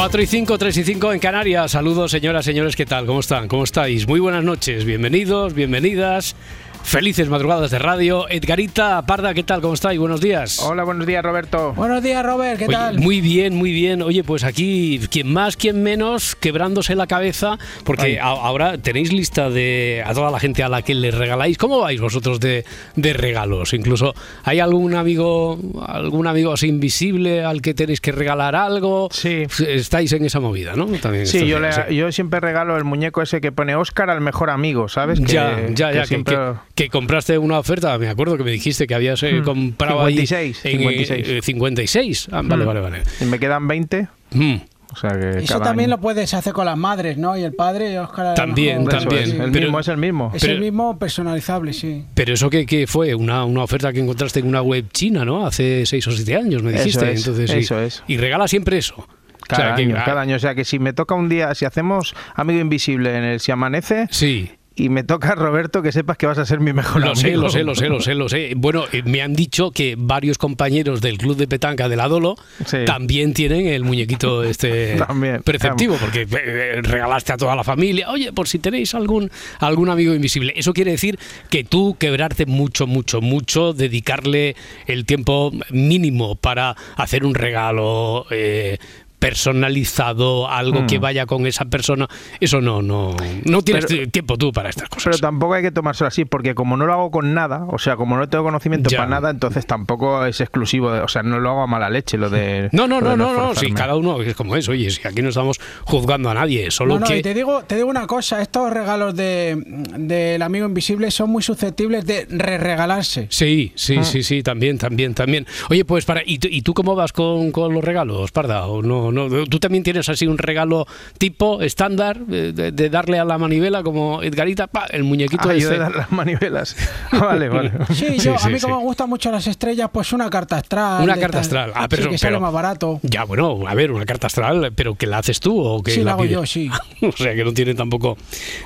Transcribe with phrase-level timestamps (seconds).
[0.00, 1.72] Cuatro y 5, 3 y 5 en Canarias.
[1.72, 3.04] Saludos, señoras, señores, ¿qué tal?
[3.04, 3.48] ¿Cómo están?
[3.48, 4.08] ¿Cómo estáis?
[4.08, 6.34] Muy buenas noches, bienvenidos, bienvenidas.
[6.82, 8.28] Felices madrugadas de radio.
[8.28, 9.60] Edgarita Parda, ¿qué tal?
[9.60, 9.96] ¿Cómo estáis?
[10.00, 10.58] Buenos días.
[10.58, 11.72] Hola, buenos días, Roberto.
[11.74, 12.98] Buenos días, Robert, ¿qué Oye, tal?
[12.98, 14.02] Muy bien, muy bien.
[14.02, 19.50] Oye, pues aquí, quien más, quien menos, quebrándose la cabeza, porque a- ahora tenéis lista
[19.50, 21.58] de a toda la gente a la que le regaláis.
[21.58, 22.64] ¿Cómo vais vosotros de,
[22.96, 23.72] de regalos?
[23.72, 29.08] Incluso, ¿hay algún amigo, algún amigo así invisible al que tenéis que regalar algo?
[29.12, 29.44] Sí.
[29.64, 30.86] Estáis en esa movida, ¿no?
[31.00, 31.94] También Sí, yo, días, le- sí.
[31.94, 35.20] yo siempre regalo el muñeco ese que pone Oscar al mejor amigo, ¿sabes?
[35.20, 38.44] Que, ya, ya, que ya, que, siempre- que- que compraste una oferta, me acuerdo que
[38.44, 41.28] me dijiste que habías eh, Hmm, comprado ahí 56, en, eh, 56.
[41.28, 42.28] eh, 56.
[42.32, 42.66] Ah, vale, Mm.
[42.66, 43.02] vale, vale.
[43.20, 44.54] Y me quedan 20, Mm.
[44.92, 47.36] o sea que Eso también año- lo puedes hacer con las madres, ¿no?
[47.36, 48.34] Y el padre, y Oscar.
[48.34, 49.22] También, mejor, Eso también.
[49.22, 50.32] es, el Pero- mismo es el mismo.
[50.34, 52.04] Es Pero- el mismo personalizable, sí.
[52.14, 55.46] Pero eso que, que fue una, una oferta que encontraste en una web china, ¿no?
[55.46, 57.12] Hace seis o siete años, me Eso dijiste.
[57.12, 57.58] es, Entonces, sí.
[57.58, 58.02] eso es.
[58.08, 59.06] Y regala siempre eso.
[59.46, 60.36] Cada o sea, que- año, ah, cada año.
[60.36, 63.50] O sea que si me toca un día, si hacemos Amigo Invisible en el Si
[63.52, 64.50] Amanece Sí.
[64.76, 67.42] Y me toca Roberto, que sepas que vas a ser mi mejor Lo sé, amigo.
[67.42, 68.52] lo sé, lo sé, lo sé, lo sé.
[68.56, 72.78] Bueno, eh, me han dicho que varios compañeros del club de petanca del Adolo Sí.
[72.86, 75.42] también tienen el muñequito este También.
[75.42, 78.10] preceptivo, porque eh, regalaste a toda la familia.
[78.10, 80.52] Oye, por si tenéis algún algún amigo invisible.
[80.56, 81.18] Eso quiere decir
[81.50, 88.24] que tú quebrarte mucho, mucho, mucho, dedicarle el tiempo mínimo para hacer un regalo.
[88.30, 88.78] eh,
[89.20, 90.86] personalizado, algo Mm.
[90.86, 92.08] que vaya con esa persona,
[92.40, 93.14] eso no, no,
[93.44, 95.04] no tienes Pero- tiempo tú para estas cosas.
[95.04, 97.96] Pero tampoco hay que tomárselo así, porque como no lo hago con nada, o sea,
[97.96, 98.98] como no tengo conocimiento Ya.
[98.98, 102.16] para nada, entonces tampoco es exclusivo, de- o sea, no lo hago a mala leche,
[102.16, 102.68] lo de...
[102.72, 103.74] No, no, no, de no, no, sí, esforzarme.
[103.74, 107.00] cada uno es como es, oye, si aquí no estamos juzgando a nadie, solo No,
[107.00, 107.18] no, que...
[107.18, 109.56] y te digo, te digo una cosa, estos regalos de
[109.98, 113.26] del amigo invisible son muy susceptibles de re-regalarse.
[113.30, 114.04] Sí, sí, Ah.
[114.04, 115.46] sí, sí, también, también, también.
[115.68, 118.66] Oye, pues para, ¿y, tú- y tú cómo vas con, con los regalos, Parda?
[118.66, 120.86] ¿O no, no, ¿Tú también tienes así un regalo
[121.18, 125.54] tipo estándar eh, de, de darle a la manivela como Edgarita, pa, el muñequito Ah,
[125.54, 125.70] ese?
[125.70, 126.76] de dar las manivelas.
[127.12, 127.72] Ah, vale, vale.
[127.92, 128.62] Sí, yo, sí, a mí sí.
[128.66, 131.02] como me gustan mucho las estrellas, pues una carta astral.
[131.02, 131.72] Una carta astral.
[131.74, 133.00] Ah, sí, pero- que sale pero- más barato.
[133.02, 136.02] Ya, bueno, a ver, una carta astral, pero que la haces tú o que Sí,
[136.04, 136.32] la hago pides?
[136.34, 136.70] yo, sí.
[137.02, 138.16] o sea, que no tiene tampoco...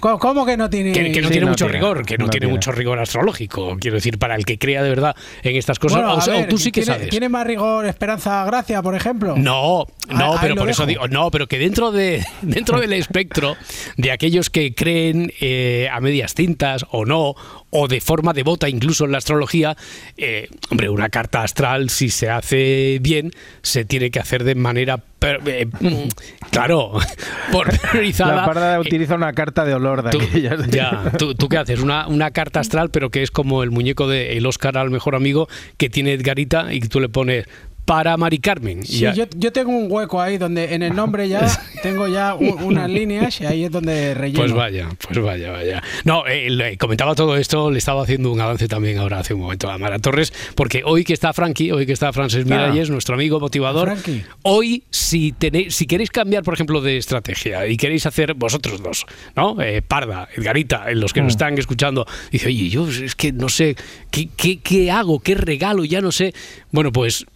[0.01, 0.93] ¿Cómo, cómo que no tiene...?
[0.93, 2.53] Que, que no Sí, tiene no mucho tiene, rigor, que no, no tiene, tiene.
[2.55, 3.77] mucho rigor astrológico.
[3.81, 6.71] Quiero decir, para el que crea de verdad en estas cosas, Bueno, o, tú sí
[6.71, 7.09] que ¿tiene, sabes.
[7.11, 9.35] ¿Tiene más rigor Esperanza Gracia, por ejemplo?
[9.37, 12.93] No, no, Ahí pero lo por eso digo, no, pero que dentro de dentro del
[12.93, 13.57] espectro
[13.97, 17.35] de aquellos que creen eh, a medias tintas o no,
[17.71, 19.77] o de forma devota incluso en la astrología,
[20.17, 25.03] eh, hombre, una carta astral si se hace bien se tiene que hacer de manera
[25.47, 26.09] eh, mm,
[26.51, 26.93] claro,
[27.53, 28.37] pormenorizada.
[28.37, 30.69] La parda utiliza una carta de olor de Tú, aquellas.
[30.69, 31.81] ya, ¿tú, tú qué haces?
[31.81, 35.15] Una, una carta astral, pero que es como el muñeco de el Oscar al mejor
[35.15, 37.47] amigo que tiene Edgarita y que tú le pones
[37.85, 38.85] para Mari Carmen.
[38.85, 41.47] Sí, yo, yo tengo un hueco ahí donde en el nombre ya
[41.83, 44.41] tengo ya unas líneas y ahí es donde relleno.
[44.41, 45.83] Pues vaya, pues vaya, vaya.
[46.05, 49.41] No, eh, le comentaba todo esto, le estaba haciendo un avance también ahora hace un
[49.41, 53.15] momento a Mara Torres, porque hoy que está Frankie, hoy que está Frances Miralles, nuestro
[53.15, 54.25] amigo motivador, Frankie.
[54.43, 59.07] hoy si tenéis, si queréis cambiar, por ejemplo, de estrategia y queréis hacer vosotros dos,
[59.37, 59.61] ¿no?
[59.61, 63.77] Eh, Parda, Edgarita, los que nos están escuchando, dice, oye, yo es que no sé,
[64.11, 65.21] ¿qué, qué, qué hago?
[65.21, 65.85] ¿Qué regalo?
[65.85, 66.35] Ya no sé.
[66.71, 67.34] Bueno, pues mm,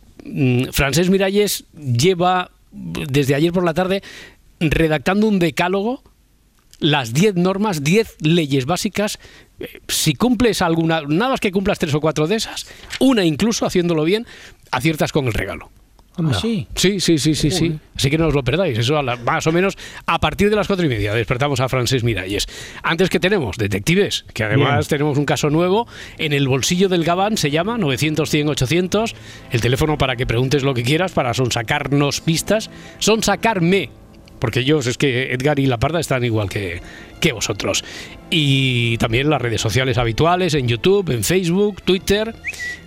[0.73, 4.03] Francés Miralles lleva desde ayer por la tarde
[4.61, 6.03] redactando un decálogo
[6.81, 9.19] las 10 normas, 10 leyes básicas.
[9.59, 12.67] eh, Si cumples alguna, nada más que cumplas tres o cuatro de esas,
[13.01, 14.27] una incluso haciéndolo bien,
[14.71, 15.71] aciertas con el regalo.
[16.41, 16.67] Sí.
[16.75, 17.79] Sí, sí, sí, sí, sí.
[17.97, 18.77] Así que no os lo perdáis.
[18.79, 19.77] Eso a la- más o menos
[20.07, 22.47] a partir de las cuatro y media despertamos a Francés Miralles.
[22.83, 25.87] Antes que tenemos detectives, que además tenemos un caso nuevo
[26.19, 29.15] en el bolsillo del Gabán, se llama 900 100 800,
[29.51, 33.91] el teléfono para que preguntes lo que quieras, para sonsacarnos pistas, sonsacarme
[34.39, 36.81] porque ellos es que Edgar y La Parda están igual que,
[37.21, 37.83] que vosotros.
[38.31, 42.35] Y también las redes sociales habituales, en YouTube, en Facebook, Twitter,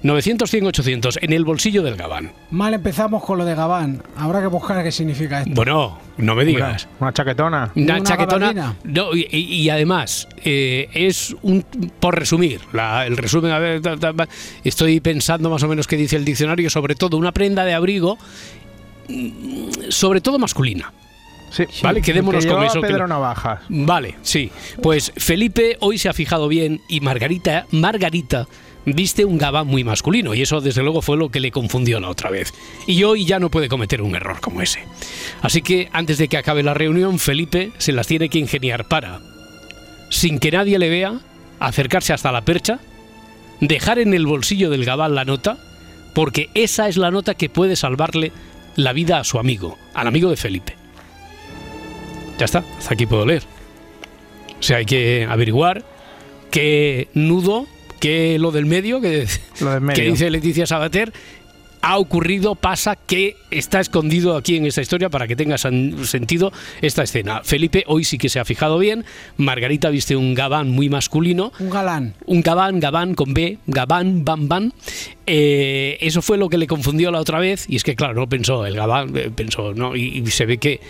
[0.04, 2.32] 900, 100, 800, en el bolsillo del Gabán.
[2.52, 4.04] Mal empezamos con lo de Gabán.
[4.16, 5.52] Habrá que buscar qué significa esto.
[5.56, 6.88] Bueno, no me digas.
[7.00, 7.72] Una chaquetona.
[7.76, 8.76] Una, Una chaquetona.
[8.84, 11.64] No, y, además, eh, es un.
[12.00, 14.28] Por resumir, la- el resumen, a ver, ta, ta, ta,
[14.64, 18.20] estoy pensando más o menos qué dice el diccionario, sobre todo una prenda de abrigo,
[19.10, 20.94] mm, sobre todo masculina.
[21.52, 21.66] Sí.
[21.84, 23.60] Vale, quedémonos que con eso, que Pedro no- Navajas.
[23.70, 24.50] Vale, sí.
[24.82, 28.48] Pues Felipe hoy se ha fijado bien y Margarita, Margarita
[28.86, 32.10] viste un gabán muy masculino y eso desde luego fue lo que le confundió la
[32.10, 32.54] otra vez.
[32.88, 34.80] Y hoy ya no puede cometer un error como ese.
[35.42, 39.20] Así que antes de que acabe la reunión, Felipe se las tiene que ingeniar para,
[40.10, 41.20] sin que nadie le vea,
[41.60, 42.80] acercarse hasta la percha,
[43.60, 45.58] dejar en el bolsillo del gabán la nota,
[46.16, 48.32] porque esa es la nota que puede salvarle
[48.76, 50.76] la vida a su amigo, al amigo de Felipe.
[52.42, 53.44] Ya está, hasta aquí puedo leer.
[54.60, 55.84] O sea, hay que averiguar
[56.50, 57.68] qué nudo,
[58.00, 59.28] qué lo del medio, que,
[59.60, 60.04] Lo del medio.
[60.04, 61.14] que dice Leticia Sabater,
[61.84, 66.52] ha ocurrido, pasa, que está escondido aquí en esta historia para que tenga sentido
[66.82, 67.42] esta escena.
[67.44, 69.06] Felipe hoy sí que se ha fijado bien,
[69.38, 72.16] Margarita viste un gabán muy masculino, Un galán.
[72.26, 74.72] un gabán, gabán con B, gabán, bam, bam.
[75.28, 78.28] Eh, eso fue lo que le confundió la otra vez, y es que, claro, no
[78.28, 79.96] pensó el gabán, eh, pensó, ¿no?
[79.96, 80.82] Y, y se ve que.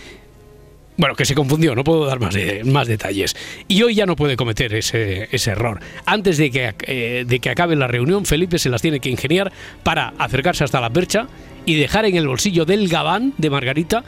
[1.02, 3.36] Bueno, que se confundió, no puedo dar más, de- más detalles.
[3.68, 5.80] Y hoy ya no puede cometer ese, ese error.
[6.06, 9.52] Antes de que, eh, de que acabe la reunión, Felipe se las tiene que ingeniar
[9.82, 11.28] para acercarse hasta la percha
[11.66, 14.04] y dejar en el bolsillo del gabán de Margarita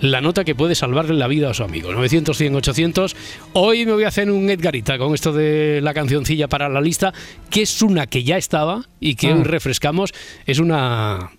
[0.00, 1.92] la nota que puede salvarle la vida a su amigo.
[1.92, 3.16] 900, 100, 800.
[3.54, 7.12] Hoy me voy a hacer un Edgarita con esto de la cancioncilla para la lista,
[7.50, 10.14] que es una que ya estaba y que hoy refrescamos.
[10.46, 11.32] Es una...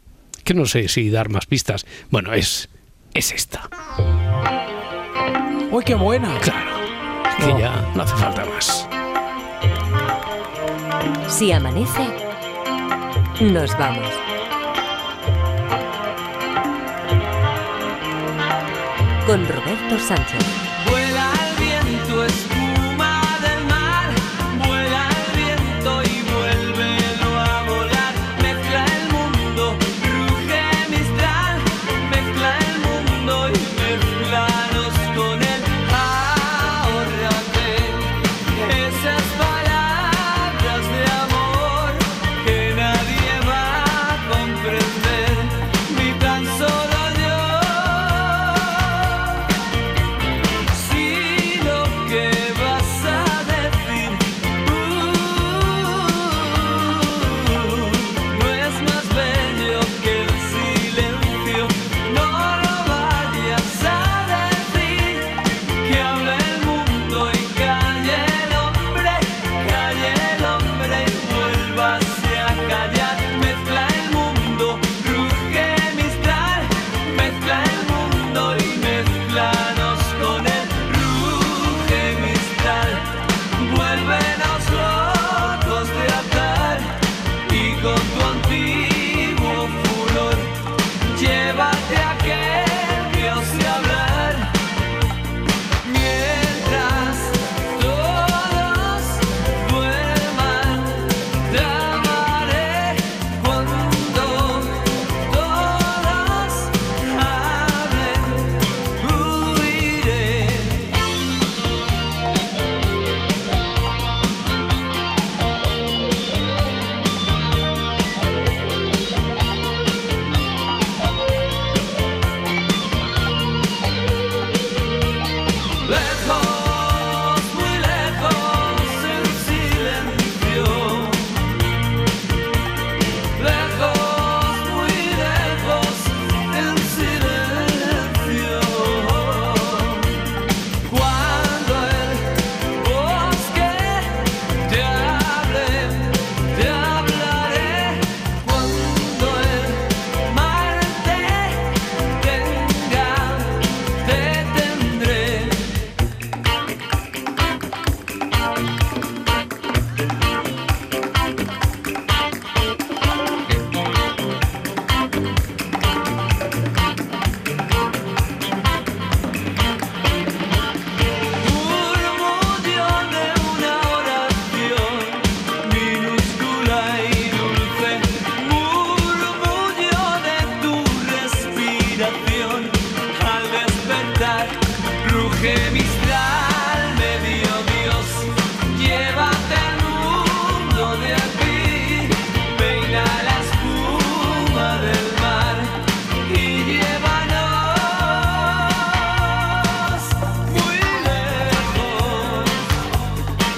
[0.44, 1.86] que no sé si dar más pistas.
[2.10, 2.68] Bueno, es,
[3.14, 3.70] es esta.
[5.72, 6.36] ¡Uy, qué buena!
[6.40, 6.80] Claro.
[7.30, 8.88] Es que ya no hace falta más.
[11.28, 12.08] Si amanece,
[13.40, 14.08] nos vamos.
[19.28, 20.69] Con Roberto Sánchez.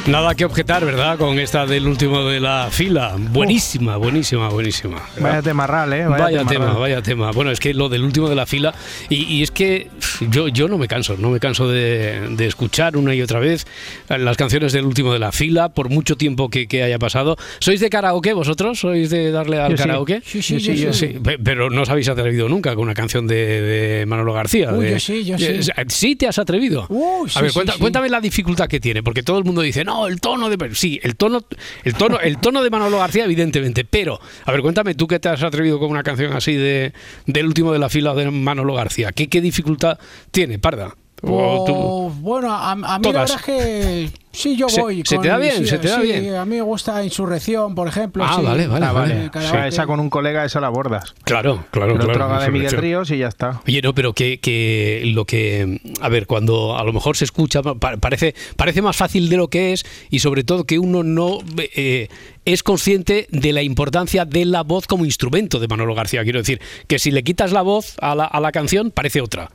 [0.07, 1.15] Nada que objetar, ¿verdad?
[1.19, 3.15] Con esta del último de la fila.
[3.19, 4.95] Buenísima, buenísima, buenísima.
[5.15, 5.29] ¿verdad?
[5.29, 6.05] Vaya temarral, ¿eh?
[6.07, 6.77] Vaya, tema, temarral.
[6.79, 7.31] vaya tema.
[7.31, 8.73] Bueno, es que lo del último de la fila,
[9.09, 9.89] y, y es que
[10.31, 13.67] yo, yo no me canso, no me canso de, de escuchar una y otra vez
[14.09, 17.37] las canciones del último de la fila, por mucho tiempo que, que haya pasado.
[17.59, 18.79] ¿Sois de karaoke vosotros?
[18.79, 19.83] ¿Sois de darle al Yo sí.
[19.83, 20.21] karaoke?
[20.25, 21.09] Sí, sí, Sí, yo yo sí.
[21.13, 24.73] Sí, pe- pero no os habéis atrevido nunca con una canción de, de Manolo García.
[24.73, 25.59] Uy, de- yo sí, yo sí.
[25.89, 26.87] Sí, te has atrevido.
[26.89, 27.79] Uy, sí, a ver, sí, sí.
[27.79, 30.75] cuéntame la dificultad que tiene, porque todo el mundo dice, no, el tono de.
[30.75, 31.41] Sí, el tono,
[31.83, 33.85] el tono, el tono de Manolo García, evidentemente.
[33.85, 36.93] Pero, a ver, cuéntame, tú que te has atrevido con una canción así de
[37.25, 39.99] del último de la fila de Manolo García, ¿qué, qué dificultad
[40.31, 40.95] tiene, Parda?
[41.23, 43.13] O tú- Pues, bueno, a, a mí la Todas.
[43.13, 45.03] verdad es que sí, yo Se- voy.
[45.05, 46.35] se te da bien, sí, se te da sí, bien.
[46.35, 48.23] A mí me gusta Insurrección, por ejemplo.
[48.27, 48.43] Ah, sí.
[48.45, 49.29] vale, vale, Ah, vale.
[49.67, 51.13] esa con un colega, esa la bordas.
[51.23, 52.39] Claro, claro, El claro.
[52.41, 52.71] de Miguel.
[52.71, 53.61] Ríos y ya está.
[53.67, 57.61] Oye, no, pero que, que lo que, a ver, cuando a lo mejor se escucha,
[57.61, 61.37] pa- parece, parece más fácil de lo que es y sobre todo que uno no
[61.57, 62.07] eh,
[62.45, 66.23] es consciente de la importancia de la voz como instrumento de Manolo García.
[66.23, 69.51] Quiero decir, que si le quitas la voz a la, a la canción, parece otra.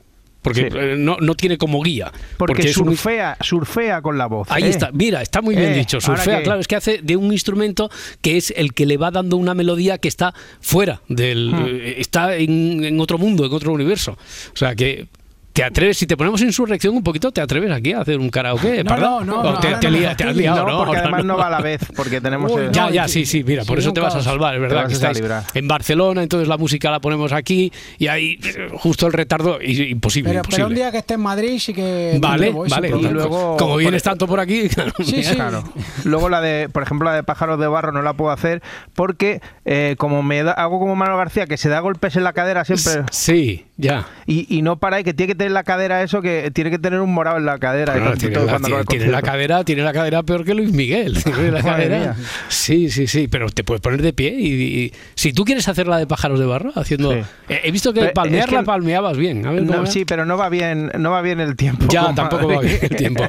[0.47, 0.77] Porque Sí.
[0.79, 2.13] eh, no, no tiene como guía.
[2.37, 4.47] Porque, un- surfea, surfea con la voz.
[4.49, 4.69] Ahí ¿eh?
[4.69, 6.01] está, mira, está muy bien Eh, dicho.
[6.01, 7.91] Surfea, que- claro, es que hace de un instrumento
[8.23, 11.51] que es el que le va dando una melodía que está fuera del.
[11.53, 12.01] Hmm.
[12.01, 14.13] está en, en otro mundo, en otro universo.
[14.13, 15.09] O sea que.
[15.57, 18.85] ¿Te atreves, si te ponemos insurrección un poquito, te atreves aquí a hacer un karaoke?
[18.85, 21.39] No, no, no, ¿O no, te, te lía- te has liado, No, porque además no
[21.39, 22.53] va a la vez, porque tenemos...
[22.53, 24.87] Uy, el- Ya, ya, sí, sí, mira, por eso te vas a salvar, es verdad,
[24.87, 25.45] que librar.
[25.55, 28.39] en Barcelona, entonces la música la ponemos aquí y ahí
[28.75, 30.57] justo el retardo, imposible, Pero, imposible.
[30.57, 32.19] pero un día que esté en Madrid sí que.
[32.21, 32.89] Vale, voy vale.
[32.91, 35.35] Y luego- Como vienes tanto por aquí, claro, Sí, sí.
[35.37, 35.65] Claro.
[36.05, 38.61] Luego la de, por ejemplo, la de pájaros de barro no la puedo hacer
[38.95, 42.35] porque eh, como me da, hago como Manuel García que se da golpes en la
[42.35, 44.07] cadera siempre Sí, ya.
[44.27, 46.79] y, y no para y que tiene que tener la cadera eso que tiene que
[46.79, 47.93] tener un morado en la cadera.
[47.95, 51.15] Bueno, tiene, todo la, tiene- la cadera, tiene la cadera peor que Luis Miguel.
[51.53, 52.17] La cadera.
[52.49, 54.53] Sí, sí, sí, pero te puedes poner de pie y,
[54.85, 57.13] y- si tú quieres hacer la de pájaros de barro, haciendo.
[57.13, 57.19] Sí.
[57.49, 59.47] Eh, he visto que Pero palmear es que- la palmeabas bien.
[59.47, 59.91] A ver, No, ¿cómo era?
[59.91, 61.87] sí, pero no va bien, no va bien el tiempo.
[61.91, 63.25] Ya, tampoco va bien el tiempo.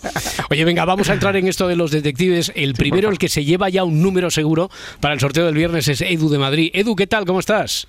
[0.50, 2.52] Oye, venga, vamos a entrar en esto de los detectives.
[2.56, 4.70] El primero, el que se lleva ya un número seguro
[5.00, 6.72] para el sorteo del viernes es Edu de Madrid.
[6.74, 7.26] Edu, ¿qué tal?
[7.26, 7.88] ¿Cómo estás?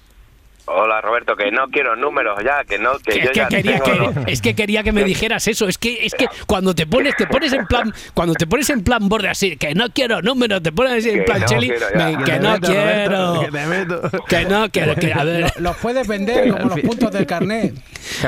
[0.71, 3.49] Hola Roberto, que no quiero números ya, que no, que Que- yo es, que ya
[3.49, 5.67] quería, tengo que- los- es que quería que me dijeras eso.
[5.69, 8.83] Es que, es que cuando te pones, te pones en plan, cuando te pones en
[8.85, 12.39] plan borde así, que no quiero números, te pones en Que plan no Cheli, Que
[12.39, 14.01] no quiero, que te meto.
[14.29, 15.53] que no quiero, que a ver.
[15.59, 17.75] Los puedes vender como los puntos del carnet.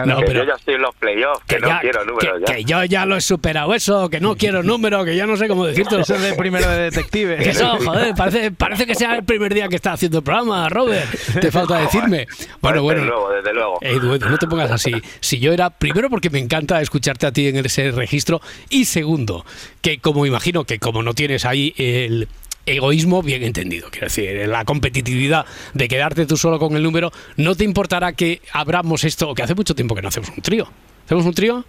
[0.06, 2.38] No, que pero- yo ya estoy en los playoffs, que, Que, no ya- quiero números
[2.38, 2.54] que- ya.
[2.56, 5.48] que yo ya lo he superado eso, que no quiero número, que ya no sé
[5.48, 6.02] cómo decírtelo.
[6.02, 7.36] Eso es de primero de detective.
[7.38, 10.68] Que eso, joder, parece, parece que sea el primer día que está haciendo el programa,
[10.68, 11.06] Robert.
[11.40, 12.26] Te falta decirme.
[12.60, 13.04] Bueno, Desde bueno.
[13.04, 13.78] luego, desde luego.
[13.80, 14.92] Edu, no te pongas así.
[15.20, 19.44] Si yo era, primero porque me encanta escucharte a ti en ese registro y segundo,
[19.80, 22.28] que como imagino que como no tienes ahí el
[22.66, 27.54] egoísmo bien entendido, quiero decir, la competitividad de quedarte tú solo con el número, no
[27.54, 30.68] te importará que abramos esto, que hace mucho tiempo que no hacemos un trío.
[31.06, 31.64] ¿Hacemos un trío?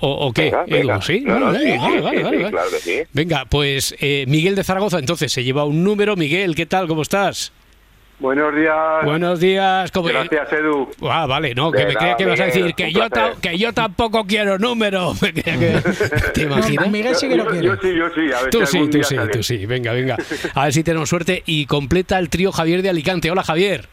[0.00, 1.00] ¿O, o qué, Venga.
[1.00, 1.20] ¿Sí?
[1.20, 2.50] No, no, Vale, sí, vale, sí, vale.
[2.50, 2.98] claro que sí.
[3.12, 6.16] Venga, pues eh, Miguel de Zaragoza entonces se lleva un número.
[6.16, 6.88] Miguel, ¿qué tal?
[6.88, 7.52] ¿Cómo estás?
[8.22, 9.04] Buenos días.
[9.04, 9.90] Buenos días.
[9.90, 10.88] ¿cómo- Gracias, Edu.
[11.02, 13.00] Ah, vale, no, que De me creía que ibas a decir que yo,
[13.40, 15.12] que yo tampoco quiero número.
[16.34, 16.86] ¿Te imaginas?
[16.86, 17.66] No, Miguel sí que lo quiere.
[17.66, 18.32] yo sí, yo sí.
[18.32, 19.32] A ver Tú si sí, tú día sí, sale.
[19.32, 19.66] tú sí.
[19.66, 20.16] Venga, venga.
[20.54, 21.42] A ver si tenemos suerte.
[21.46, 23.28] Y completa el trío Javier de Alicante.
[23.28, 23.88] Hola, Javier.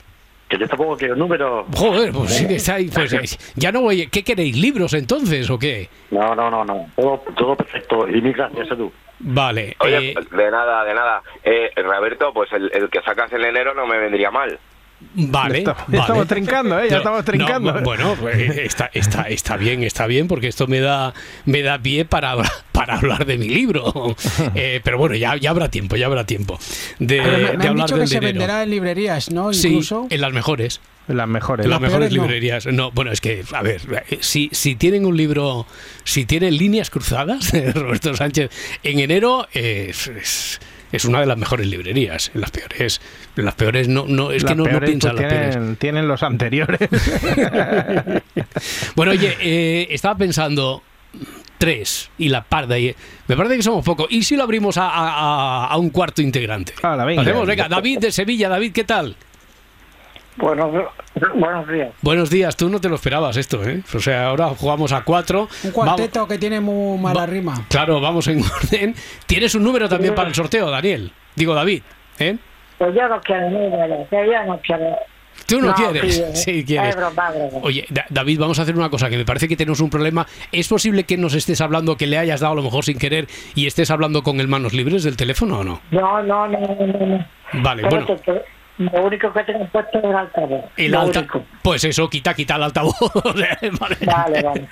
[0.48, 1.66] Que yo tampoco quiero número.
[1.76, 2.86] Joder, pues sí que está ahí.
[2.94, 4.08] Pues, ya no voy.
[4.08, 4.56] ¿Qué queréis?
[4.58, 5.90] ¿Libros entonces o qué?
[6.12, 6.88] No, no, no, no.
[6.96, 8.08] Todo, todo perfecto.
[8.08, 8.92] Y mil gracias, Edu.
[9.20, 9.76] Vale.
[9.80, 11.22] Oye, eh, de nada, de nada.
[11.44, 14.60] Eh, Roberto, pues el, el que sacas en enero no me vendría mal.
[15.16, 15.98] Vale, Ya está- vale.
[16.00, 16.86] estamos trincando, ¿eh?
[16.86, 17.74] Ya No, estamos trincando.
[17.74, 21.14] no, bueno, pues, está, está, está bien, está bien, porque esto me da,
[21.46, 22.36] me da pie para,
[22.72, 24.16] para hablar de mi libro.
[24.56, 26.60] Eh, pero bueno, ya, ya habrá tiempo, ya habrá tiempo
[27.00, 29.54] de, me, me de han hablar dicho que se venderá en librerías, ¿no?
[29.54, 30.08] Sí, Incluso.
[30.10, 30.82] en las mejores.
[31.08, 31.66] Las mejores.
[31.66, 32.22] En las Las mejores no.
[32.24, 32.66] librerías.
[32.68, 35.66] No, bueno, es que, a ver, eh, si, si tienen un libro,
[36.04, 38.52] si tienen líneas cruzadas Roberto Sánchez
[38.84, 40.60] en enero, eh, es,
[40.92, 42.32] es- una de las mejores librerías.
[42.34, 43.02] En las peores,
[43.38, 45.52] en las peores no, no es Las que no, no piensan pues, las peores.
[45.56, 46.80] tienen, tienen los anteriores.
[48.96, 50.84] Bueno, oye, eh, estaba pensando
[51.58, 52.78] tres y la parda.
[52.80, 52.96] Y,
[53.28, 54.08] me parece que somos pocos.
[54.10, 56.74] ¿Y si lo abrimos a, a- a un cuarto integrante?
[56.82, 57.22] Venga.
[57.22, 58.50] Hacemos, venga, David de Sevilla.
[58.50, 59.16] David, ¿qué tal?
[60.40, 60.72] Buenos,
[61.36, 61.90] buenos días.
[62.02, 63.82] Buenos días, tú no te lo esperabas esto, ¿eh?
[63.94, 65.50] O sea, ahora jugamos a cuatro.
[65.64, 67.66] Un cuarteto que tiene muy mala rima.
[67.70, 68.96] Claro, vamos en orden.
[69.28, 71.12] Tienes un número también para el sorteo, Daniel.
[71.36, 71.82] Digo, David,
[72.20, 72.38] ¿eh?
[72.78, 74.96] Pues yo no quiero número, que yo no quiero.
[75.46, 76.16] Tú no, No, quieres.
[76.16, 76.90] sí, Sí, quieres.
[76.92, 77.60] es broma, broma.
[77.64, 80.26] Oye, Da- David, vamos a hacer una cosa que me parece que tenemos un problema.
[80.52, 83.28] ¿Es posible que nos estés hablando, que le hayas dado a lo mejor sin querer
[83.56, 85.82] y estés hablando con el manos libres del teléfono o no?
[85.92, 87.06] No, no, no, no, no.
[87.06, 87.26] no.
[87.62, 88.42] Vale, Pero bueno.
[88.80, 90.66] Lo único que tengo puesto es el altavoz.
[90.78, 91.20] El alta...
[91.20, 91.44] único.
[91.62, 92.96] Pues eso, quita, quita el altavoz.
[92.98, 93.98] Sea, vale.
[94.06, 94.68] Vale, vale.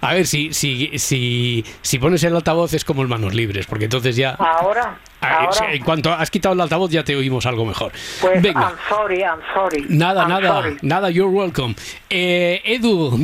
[0.00, 3.84] A ver, si, si, si, si pones el altavoz es como el manos libres, porque
[3.84, 4.30] entonces ya...
[4.32, 7.90] Ahora, Ah, ahora, En cuanto has quitado el altavoz ya te oímos algo mejor.
[8.20, 8.60] pues Venga.
[8.70, 9.84] I'm sorry, I'm sorry.
[9.88, 10.76] Nada, I'm nada, sorry.
[10.82, 11.74] nada, you're welcome.
[12.08, 13.18] Eh, Edu,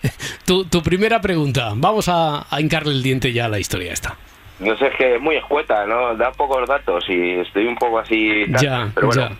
[0.46, 1.72] tu, tu primera pregunta.
[1.74, 4.16] Vamos a, a hincarle el diente ya a la historia esta.
[4.60, 6.14] No sé, es que es muy escueta, ¿no?
[6.16, 8.44] Da pocos datos y estoy un poco así...
[8.60, 9.36] Ya, Pero bueno, ya.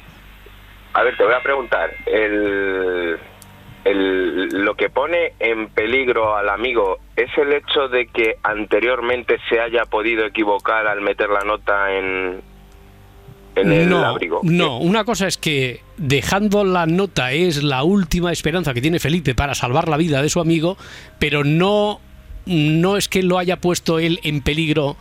[0.95, 1.91] A ver, te voy a preguntar.
[2.07, 3.19] El,
[3.85, 9.61] el, lo que pone en peligro al amigo es el hecho de que anteriormente se
[9.61, 12.43] haya podido equivocar al meter la nota en,
[13.55, 14.41] en el no, abrigo.
[14.43, 19.35] no, una cosa es que dejando la nota es la última esperanza que tiene Felipe
[19.35, 20.77] para salvar la vida de su amigo,
[21.19, 22.01] pero no,
[22.47, 24.97] no es que lo haya puesto él en peligro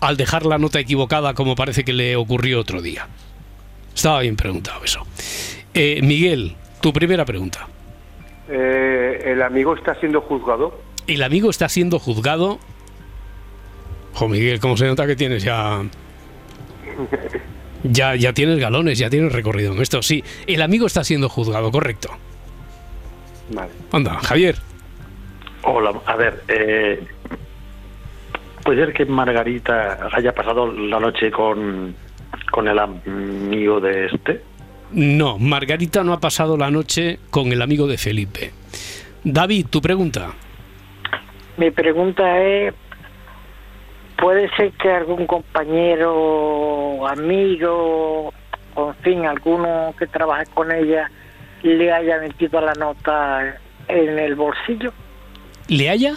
[0.00, 3.06] al dejar la nota equivocada como parece que le ocurrió otro día.
[4.00, 5.06] Estaba bien preguntado eso.
[5.74, 7.68] Eh, Miguel, tu primera pregunta.
[8.48, 10.74] Eh, ¿El amigo está siendo juzgado?
[11.06, 12.58] El amigo está siendo juzgado.
[14.14, 15.82] Jo, Miguel, ¿cómo se nota que tienes ya.
[17.82, 20.02] Ya, ya tienes galones, ya tienes recorrido en esto.
[20.02, 22.08] Sí, el amigo está siendo juzgado, correcto.
[23.50, 23.72] Vale.
[23.92, 24.56] Anda, Javier.
[25.62, 27.06] Hola, a ver, eh,
[28.64, 31.94] puede ser que Margarita haya pasado la noche con,
[32.50, 34.42] con el amigo de este.
[34.92, 38.52] No, Margarita no ha pasado la noche con el amigo de Felipe.
[39.22, 40.32] David, tu pregunta.
[41.56, 42.74] Mi pregunta es,
[44.16, 48.32] ¿puede ser que algún compañero, amigo,
[48.74, 51.10] o en fin, alguno que trabaje con ella,
[51.62, 54.92] le haya metido la nota en el bolsillo?
[55.68, 56.16] ¿Le haya?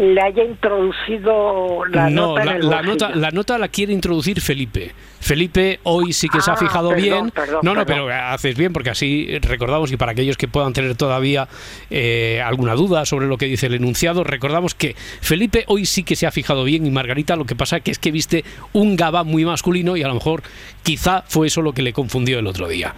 [0.00, 3.92] Le haya introducido la no, nota en la, el la nota, la nota la quiere
[3.92, 4.92] introducir Felipe.
[5.20, 7.30] Felipe hoy sí que se ha Ah, fijado perdón, bien.
[7.30, 8.06] perdón, no, no, perdón.
[8.08, 11.48] pero haces bien porque así recordamos y para aquellos que puedan tener todavía
[11.90, 16.16] eh, alguna duda sobre lo que dice el enunciado, recordamos que Felipe hoy sí que
[16.16, 19.26] se ha fijado bien y Margarita lo que pasa que es que viste un gabán
[19.26, 20.42] muy masculino y a lo mejor
[20.82, 22.94] quizá fue eso lo que le confundió el otro día.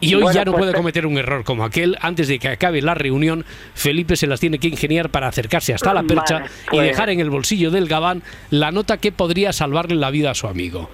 [0.00, 1.96] Y hoy Bueno, ya no pues, puede cometer un error como aquel.
[2.00, 5.94] Antes de que acabe la reunión, Felipe se las tiene que ingeniar para acercarse hasta
[5.94, 9.52] la percha Vale, y pues- dejar en el bolsillo del gabán la nota que podría
[9.52, 10.90] salvarle la vida a su amigo.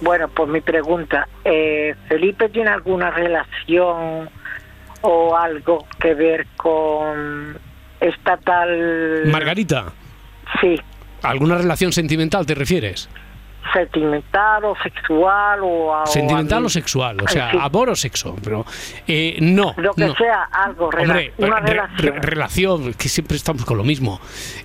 [0.00, 4.30] Bueno, pues mi pregunta, eh, ¿Felipe tiene alguna relación
[5.02, 7.58] o algo que ver con
[8.00, 9.26] esta tal...
[9.26, 9.92] Margarita,
[10.60, 10.76] Sí,
[11.22, 13.08] ¿alguna relación sentimental te refieres?
[13.72, 15.94] Sentimental o sexual o...
[15.94, 17.18] a- ¿Sentimental o sexual?
[17.22, 17.58] O sea, Sí.
[17.60, 18.36] amor o sexo.
[18.42, 18.64] Pero
[19.06, 19.74] eh, no.
[19.76, 20.14] Lo que no.
[20.14, 22.14] sea, algo, rela- Hombre, una re- relación.
[22.14, 24.20] re- relación, que siempre estamos con lo mismo.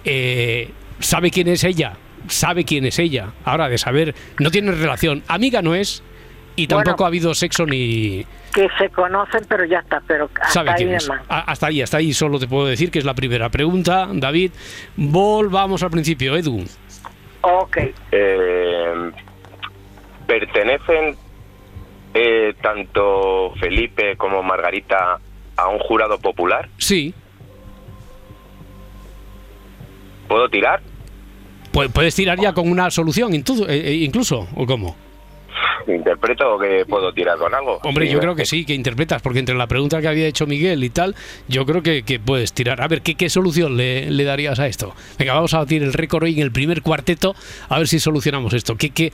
[0.06, 1.94] Eh, ¿Sabe quién es ella?
[2.28, 3.28] Sabe quién es ella.
[3.44, 5.24] Ahora, de saber, no tiene relación.
[5.28, 6.02] Amiga no es
[6.56, 6.84] y Bueno.
[6.84, 8.24] tampoco ha habido sexo ni...
[8.54, 11.10] que se conocen, pero ya está, pero hasta ¿Sabe ahí es?
[11.28, 14.52] Hasta ahí, hasta ahí solo te puedo decir que es la primera pregunta, David.
[14.96, 16.64] Volvamos al principio, Edu.
[17.46, 17.78] Ok,
[18.12, 19.12] Eh,
[20.26, 21.16] ¿Pertenecen
[22.14, 25.20] eh, tanto Felipe como Margarita
[25.58, 26.70] a un jurado popular?
[26.78, 27.14] Sí,
[30.28, 30.82] ¿Puedo tirar?
[31.74, 34.96] pu- puedes tirar ya con una solución intu- eh, eh, incluso, ¿o cómo?
[35.88, 37.80] ¿Interpreto que puedo tirar con algo?
[37.84, 40.46] Hombre, Sí, yo creo que sí, que interpretas, porque entre la pregunta que había hecho
[40.48, 41.16] Miguel y tal,
[41.48, 42.82] yo creo que, que puedes tirar.
[42.82, 44.94] A ver, ¿qué, qué solución le, le darías a esto?
[45.20, 47.36] Venga, vamos a batir el récord hoy en el primer cuarteto,
[47.70, 48.76] a ver si solucionamos esto.
[48.78, 49.12] ¿Qué, qué,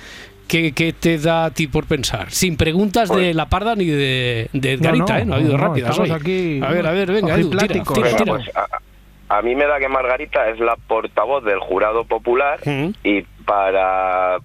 [0.48, 2.32] qué, qué te da a ti por pensar?
[2.32, 5.26] Sin preguntas de la parda ni de, de Edgarita, no, ¿eh?
[5.26, 6.12] No ha habido no, rápidas hoy.
[6.12, 7.96] aquí, a ver, a ver, venga, Edu, tira, ojipláticos.
[7.96, 8.34] tira, Venga, tira.
[8.36, 12.90] pues, a, a mí me da que Margarita es la portavoz del jurado popular Mm.
[13.04, 14.38] y para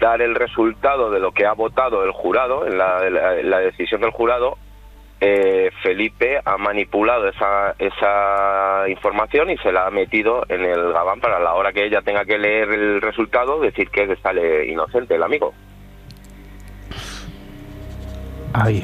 [0.00, 3.50] dar el resultado de lo que ha votado el jurado, en la, en la- en
[3.50, 4.56] la decisión del jurado,
[5.20, 11.20] eh, Felipe ha manipulado esa, esa información y se la ha metido en el gabán
[11.20, 15.22] para la hora que ella tenga que leer el resultado decir que sale inocente el
[15.24, 15.52] amigo.
[18.52, 18.82] Ahí.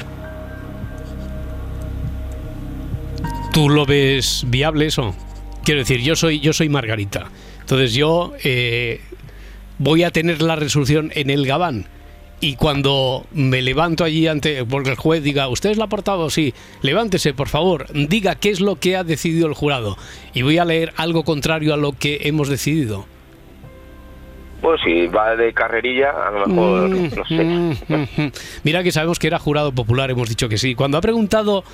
[3.53, 5.15] ¿Tú lo ves viable eso?
[5.65, 7.27] Quiero decir, yo soy, yo soy Margarita.
[7.61, 9.01] Entonces yo eh,
[9.79, 11.87] voy a tener la resolución en el Gabán
[12.41, 16.35] y cuando me levanto allí ante porque el juez diga, ¿usted es la portavoz?
[16.35, 19.97] Sí, levántese, por favor, diga qué es lo que ha decidido el jurado
[20.35, 23.07] y voy a leer algo contrario a lo que hemos decidido.
[24.61, 27.45] Pues si va de carrerilla, a lo mejor, Mm, no sé.
[27.45, 28.33] mm, mm.
[28.63, 30.75] Mira que sabemos que era jurado popular, hemos dicho que sí.
[30.75, 31.65] Cuando ha preguntado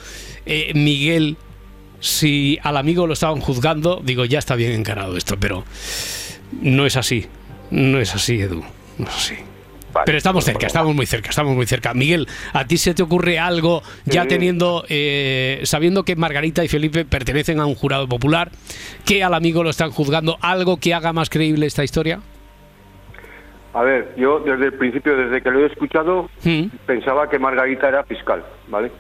[0.45, 1.37] eh, Miguel
[2.01, 5.65] si al amigo lo estaban juzgando, digo, ya está bien encarado esto, pero
[6.63, 7.27] no es así.
[7.71, 8.63] No es así, Edu.
[8.99, 9.35] No es así.
[9.93, 10.05] Vale.
[10.07, 11.95] Pero estamos cerca, estamos muy cerca, estamos muy cerca.
[11.95, 17.05] Miguel, ¿a ti se te ocurre algo ya teniendo, eh, sabiendo que Margarita y Felipe
[17.05, 18.53] pertenecen a un jurado popular,
[19.05, 22.21] que al amigo lo están juzgando, algo que haga más creíble esta historia?
[23.75, 26.67] A ver, yo desde el principio, desde que lo he escuchado, Mm.
[26.87, 28.91] pensaba que Margarita era fiscal, ¿vale?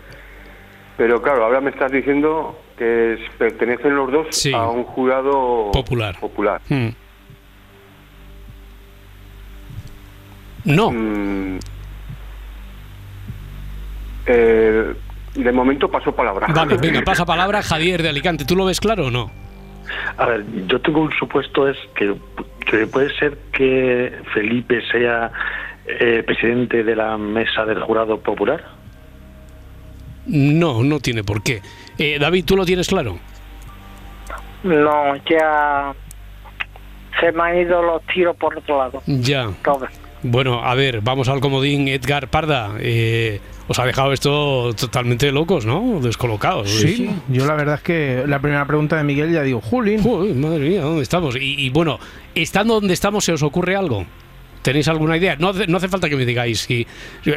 [0.96, 4.52] Pero claro, ahora me estás diciendo que pertenecen los dos Sí.
[4.52, 6.18] a un jurado Popular.
[6.20, 6.61] popular.
[6.68, 6.88] Mm.
[10.64, 10.90] No.
[10.90, 11.59] Mm.
[14.27, 14.94] Eh,
[15.35, 16.46] de momento paso palabra.
[16.49, 18.44] Vale, venga, pasa palabra Javier de Alicante.
[18.44, 19.31] ¿Tú lo ves claro o no?
[20.16, 22.14] A ver, yo tengo un supuesto es que,
[22.70, 25.33] que puede ser que Felipe sea
[25.87, 28.62] eh, presidente de la mesa del jurado popular.
[30.27, 31.62] No, no tiene por qué.
[31.99, 33.18] Eh, David, ¿tú lo tienes claro?
[34.62, 35.92] No, ya
[37.18, 39.03] se me han ido los tiros por otro lado.
[39.07, 39.51] Ya.
[40.22, 42.74] Bueno, a ver, vamos al comodín Edgar Parda.
[42.78, 46.00] Eh, os ha dejado esto totalmente locos, ¿no?
[46.02, 46.68] Descolocados.
[46.68, 50.06] Sí, yo la verdad es que la primera pregunta de Miguel ya digo, Julín.
[50.06, 51.37] Uy, madre mía, ¿dónde estamos?
[51.37, 51.98] Y, y bueno,
[52.35, 54.04] estando donde estamos, ¿se os ocurre algo?
[54.62, 55.37] ¿Tenéis alguna idea?
[55.37, 56.87] No hace, no hace falta que me digáis si,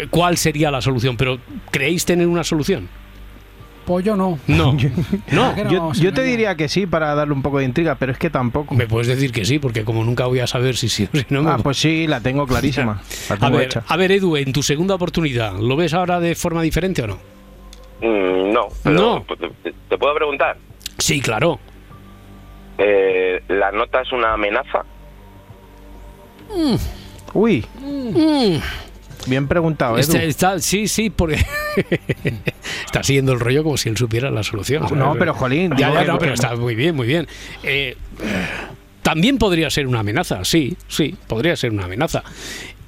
[0.09, 1.39] cuál sería la solución, pero
[1.71, 2.89] ¿creéis tener una solución?
[3.85, 4.39] Pues yo no.
[4.47, 4.77] No.
[5.31, 5.51] No.
[5.55, 8.11] ¿Para qué nos Yo, te diría que sí para darle un poco de intriga, pero
[8.13, 8.73] es que tampoco.
[8.75, 11.25] Me puedes decir que sí, porque como nunca voy a saber si sí o si
[11.29, 11.39] no.
[11.49, 13.01] Ah, me- pues sí, la tengo clarísima.
[13.41, 13.83] La a ver, hecha.
[13.87, 17.15] a ver, Edu, en tu segunda oportunidad, ¿lo ves ahora de forma diferente o no?
[18.01, 19.25] Mm, no, pero No.
[19.63, 20.57] ¿te, te puedo preguntar?
[20.97, 21.59] Sí, claro.
[22.77, 24.83] Eh, ¿La nota es una amenaza?
[27.33, 28.57] Uy, Mm.
[29.27, 30.01] bien preguntado, Edu.
[30.01, 31.37] Está- está- sí, sí, porque
[32.93, 34.83] está siguiendo el rollo como si él supiera la solución.
[34.83, 34.97] ¿sabes?
[34.99, 37.27] No, pero, jolín, Ya, ya, no, pero está muy bien, muy bien.
[37.63, 37.97] Eh,
[39.01, 42.23] también podría ser una amenaza, sí, sí, podría ser una amenaza.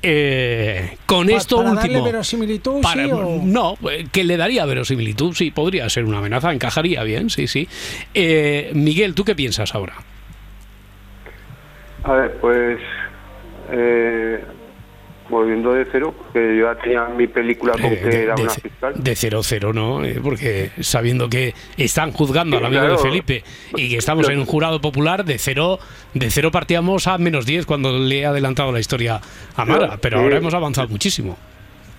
[0.04, 2.04] Eh, con Pa- esto para darle último.
[2.06, 6.54] verosimilitud, para- sí, o- No, eh, que le daría verosimilitud, sí, podría ser una amenaza,
[6.54, 7.68] encajaría bien, sí, sí.
[8.14, 9.96] Eh, Miguel, ¿tú qué piensas ahora?
[12.04, 12.78] A ver, pues
[13.72, 14.44] eh,
[15.30, 18.44] volviendo de cero, que yo ya tenía mi película con Eh, que de, era de
[18.44, 18.94] una fiscal.
[18.96, 20.04] de 0-0, ¿no?
[20.04, 22.98] Eh, porque sabiendo que están juzgando al Sí, amigo de.
[22.98, 23.44] Felipe
[23.76, 25.80] y que estamos en un jurado popular, de cero,
[26.14, 29.20] de cero partíamos a menos 10 cuando le he adelantado la historia
[29.56, 30.24] a Mara, pero sí.
[30.24, 31.38] ahora hemos avanzado muchísimo.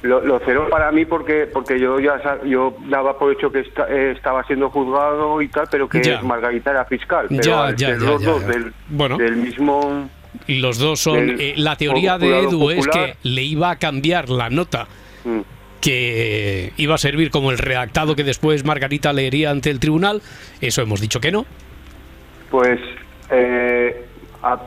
[0.02, 3.88] Lo, lo cero para mí porque porque yo ya yo daba por hecho que esta-
[3.90, 6.20] eh, estaba siendo juzgado y tal, pero que Ya.
[6.22, 7.26] Margarita era fiscal.
[7.28, 8.46] Pero Ya, al ya, ya, los ya, dos ya.
[8.48, 9.16] Del, Bueno.
[9.16, 10.08] del mismo...
[10.48, 11.40] Los dos son...
[11.40, 14.86] Eh, la teoría de Edu es que le iba a cambiar la nota
[15.24, 15.40] Mm.
[15.80, 20.22] que iba a servir como el redactado que después Margarita leería ante el tribunal.
[20.60, 21.46] Eso hemos dicho que no.
[22.50, 22.78] Pues
[23.30, 24.04] eh,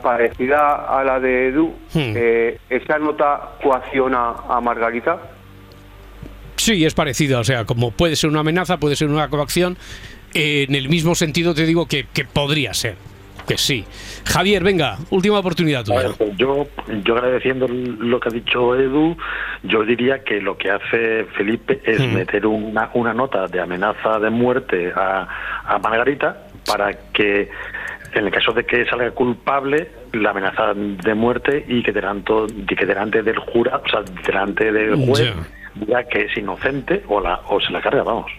[0.02, 2.12] parecida a la de Edu, Hmm.
[2.14, 5.18] eh, esa nota coacciona a Margarita.
[6.56, 7.38] Sí, es parecida.
[7.40, 9.76] O sea, como puede ser una amenaza, puede ser una coacción.
[10.34, 12.94] eh, en el mismo sentido te digo que, que podría ser.
[13.48, 13.84] Que sí.
[14.24, 16.10] Javier, venga, última oportunidad tuya.
[16.16, 16.66] pues yo,
[17.04, 19.16] yo agradeciendo lo que ha dicho Edu,
[19.64, 24.30] yo diría que lo que hace Felipe es meter una, una nota de amenaza de
[24.30, 25.26] muerte a,
[25.64, 27.48] a Margarita para que,
[28.14, 32.76] en el caso de que salga culpable, la amenaza de muerte y que delante, y
[32.76, 35.86] que delante del jurado, o sea, delante del juez, Ya.
[35.86, 38.30] diga que es inocente o, la, o se la carga, vamos.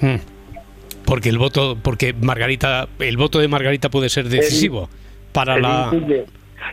[0.00, 0.16] Mm.
[1.04, 4.90] Porque el voto, porque Margarita, el voto de Margarita puede ser decisivo
[5.32, 5.88] para Él la.
[5.92, 6.24] intuye-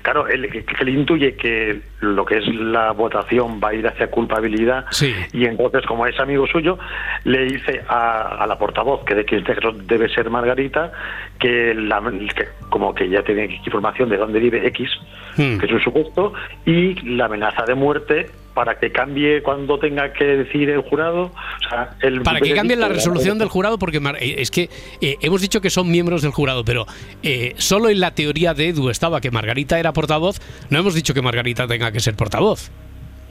[0.02, 4.08] claro, él, que él intuye que lo que es la votación va a ir hacia
[4.10, 5.14] culpabilidad Sí.
[5.32, 6.78] y entonces como es amigo suyo
[7.24, 10.92] le dice a, a la portavoz que de que caso debe ser Margarita
[11.40, 12.02] que, la-
[12.36, 14.90] que como que ya tiene información de dónde vive X
[15.38, 15.58] Hmm.
[15.58, 16.32] que es un supuesto
[16.66, 21.70] y la amenaza de muerte para que cambie cuando tenga que decir el jurado o
[21.70, 24.70] sea, el Para que cambie la resolución del jurado, porque Mar- eh, es que
[25.02, 26.86] eh, hemos dicho que son miembros del jurado, pero
[27.22, 30.40] eh, solo en la teoría de Edu estaba que Margarita era portavoz.
[30.70, 32.72] No hemos dicho que Margarita tenga que ser portavoz.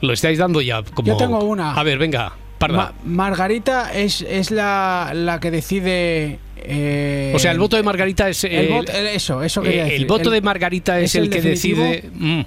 [0.01, 1.07] Lo estáis dando ya como.
[1.07, 1.73] Yo tengo una.
[1.73, 2.33] A ver, venga.
[2.69, 6.39] Ma- Margarita es, es la, la que decide.
[6.57, 8.43] eh, o sea, el voto de Margarita es.
[8.43, 9.99] el voto- eso, eso quería decir.
[10.01, 11.83] el voto El- de Margarita es, es el, el que definitivo.
[11.83, 12.09] decide.
[12.13, 12.41] mm,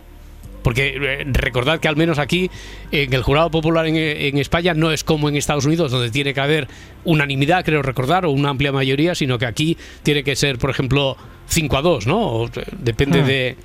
[0.62, 2.50] Porque eh, recordad que al menos aquí,
[2.90, 6.34] en el jurado popular en, en España, no es como en Estados Unidos, donde tiene
[6.34, 6.68] que haber
[7.04, 11.16] unanimidad, creo recordar, o una amplia mayoría, sino que aquí tiene que ser, por ejemplo,
[11.48, 12.18] 5 a 2, ¿no?
[12.20, 13.26] O, eh, depende Hmm.
[13.26, 13.56] de...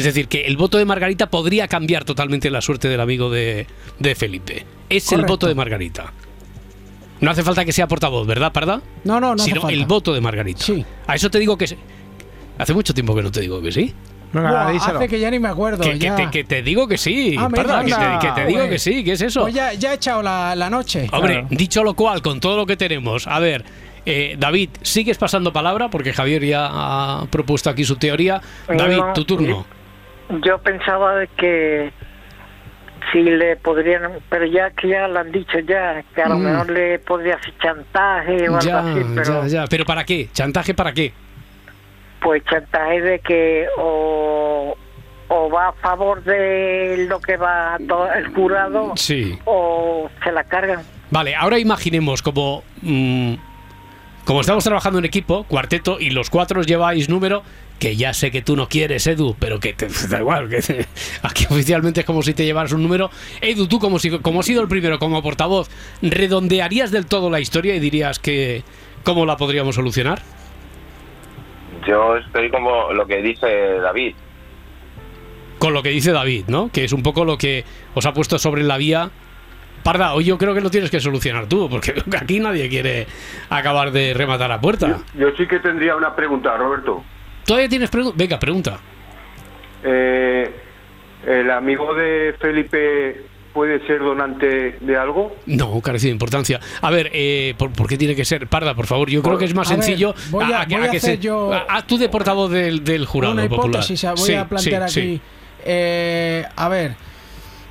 [0.00, 3.66] Es decir, que el voto de Margarita podría cambiar totalmente la suerte del amigo de,
[3.98, 4.66] de Felipe.
[4.88, 6.12] Es el voto de Margarita.
[7.20, 8.80] No hace falta que sea portavoz, ¿verdad, Parda?
[9.04, 9.74] No, no, no hace Sino falta.
[9.76, 10.64] el voto de Margarita.
[10.64, 10.84] Sí.
[11.06, 11.66] A eso te digo que...
[11.66, 11.76] sí.
[12.58, 13.94] Hace mucho tiempo que no te digo que sí.
[14.32, 14.98] Venga, Buah, díselo.
[14.98, 15.82] hace que ya ni me acuerdo.
[15.82, 18.18] Que, te, que te digo que sí, Ah, Parda, que, te, anda.
[18.20, 19.42] que te digo que sí, ¿qué es eso?
[19.42, 21.08] Pues ya, ya he echado la, la noche.
[21.12, 21.48] Hombre, Claro.
[21.50, 23.64] dicho lo cual, con todo lo que tenemos, a ver,
[24.06, 28.40] eh, David, sigues pasando palabra porque Javier ya ha propuesto aquí su teoría.
[28.68, 29.66] David, No, tu turno.
[30.44, 31.92] Yo pensaba de que
[33.12, 36.42] si le podrían, pero ya que ya lo han dicho ya, que a lo Mm.
[36.44, 39.64] mejor le podría hacer chantaje o algo así, pero ya, ya.
[39.66, 40.28] ¿Pero para qué?
[40.32, 41.12] ¿Chantaje para qué?
[42.22, 44.76] pues chantaje de que o,
[45.28, 49.38] o va a favor de lo que va todo el jurado Sí.
[49.46, 50.82] o se la cargan.
[51.10, 52.62] Vale, ahora imaginemos como.
[52.82, 53.34] mm,
[54.26, 57.42] como estamos trabajando en equipo, cuarteto, y los cuatro lleváis número,
[57.80, 60.86] que ya sé que tú no quieres, Edu, pero que te da igual, que te-
[61.22, 63.10] aquí oficialmente es como si te llevaras un número.
[63.40, 65.68] Edu, tú como, si, como has sido el primero, como portavoz,
[66.02, 68.62] ¿redondearías del todo la historia y dirías que
[69.02, 70.20] cómo la podríamos solucionar?
[71.86, 73.46] Yo estoy como lo que dice
[73.80, 74.14] David.
[75.58, 76.70] Con lo que dice David, ¿no?
[76.72, 77.64] Que es un poco lo que
[77.94, 79.10] os ha puesto sobre la vía.
[79.82, 83.06] Parda, hoy yo creo que lo tienes que solucionar tú, porque aquí nadie quiere
[83.48, 84.98] acabar de rematar a puerta.
[85.14, 87.02] Yo sí que tendría una pregunta, Roberto.
[87.44, 88.16] ¿Todavía tienes preguntas?
[88.18, 88.78] Venga, pregunta.
[89.84, 90.50] Eh,
[91.26, 93.22] ¿El amigo de Felipe
[93.52, 95.36] puede ser donante de algo?
[95.46, 96.60] No, carece de importancia.
[96.80, 98.46] A ver, eh, ¿por, por qué tiene que ser?
[98.46, 100.14] Parda, por favor, yo creo que es más A ver, sencillo.
[100.30, 102.84] voy a- que- voy a que hacer se- yo a- Haz tú de portavoz del,
[102.84, 103.66] del jurado Una popular.
[103.82, 105.16] hipótesis, voy Sí, a plantear sí, aquí.
[105.16, 105.20] sí.
[105.64, 106.94] Eh, a ver,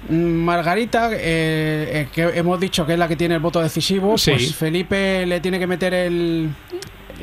[0.10, 4.17] mm, Margarita, eh, eh, que hemos dicho que es la que tiene el voto decisivo,
[4.17, 4.32] Sí.
[4.32, 6.49] pues Felipe le tiene que meter el...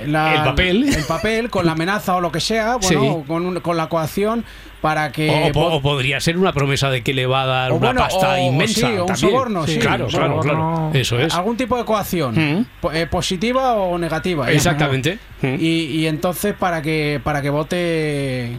[0.06, 0.94] la- El papel.
[0.94, 3.24] el papel con la amenaza o lo que sea, bueno, Sí.
[3.26, 4.44] con, un- con la coacción
[4.80, 7.86] para que O, podría ser una promesa de que le va a dar O una
[7.88, 8.74] bueno, pasta o- inmensa.
[8.74, 9.16] sí, o un también.
[9.16, 10.58] soborno, sí, claro, claro, claro.
[10.58, 10.90] soborno.
[10.94, 11.34] Eso es.
[11.34, 12.66] algún tipo de coacción, Mm.
[12.92, 14.50] eh, positiva o negativa.
[14.52, 15.18] Exactamente.
[15.42, 15.54] Mm.
[15.58, 18.52] Y, y entonces para que para que vote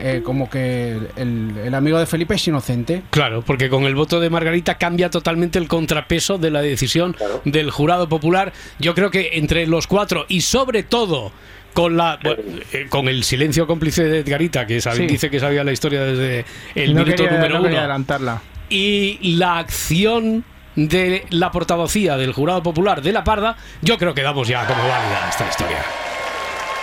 [0.00, 3.02] eh, como que el, el amigo de Felipe es inocente.
[3.10, 7.70] Claro, porque con el voto de Margarita cambia totalmente el contrapeso de la decisión del
[7.70, 8.52] jurado popular.
[8.78, 11.32] Yo creo que entre los cuatro y sobre todo
[11.74, 15.06] con la bueno, eh, con el silencio cómplice de Edgarita, que sabe- Sí.
[15.06, 18.42] dice que sabía la historia desde el no minuto quería, número no uno, adelantarla.
[18.68, 20.44] y la acción
[20.76, 24.80] de la portavocía del jurado popular de la Parda, yo creo que damos ya como
[24.80, 25.78] válida esta historia.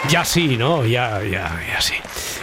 [0.09, 0.85] Ya sí, ¿no?
[0.85, 1.95] Ya, ya, ya sí.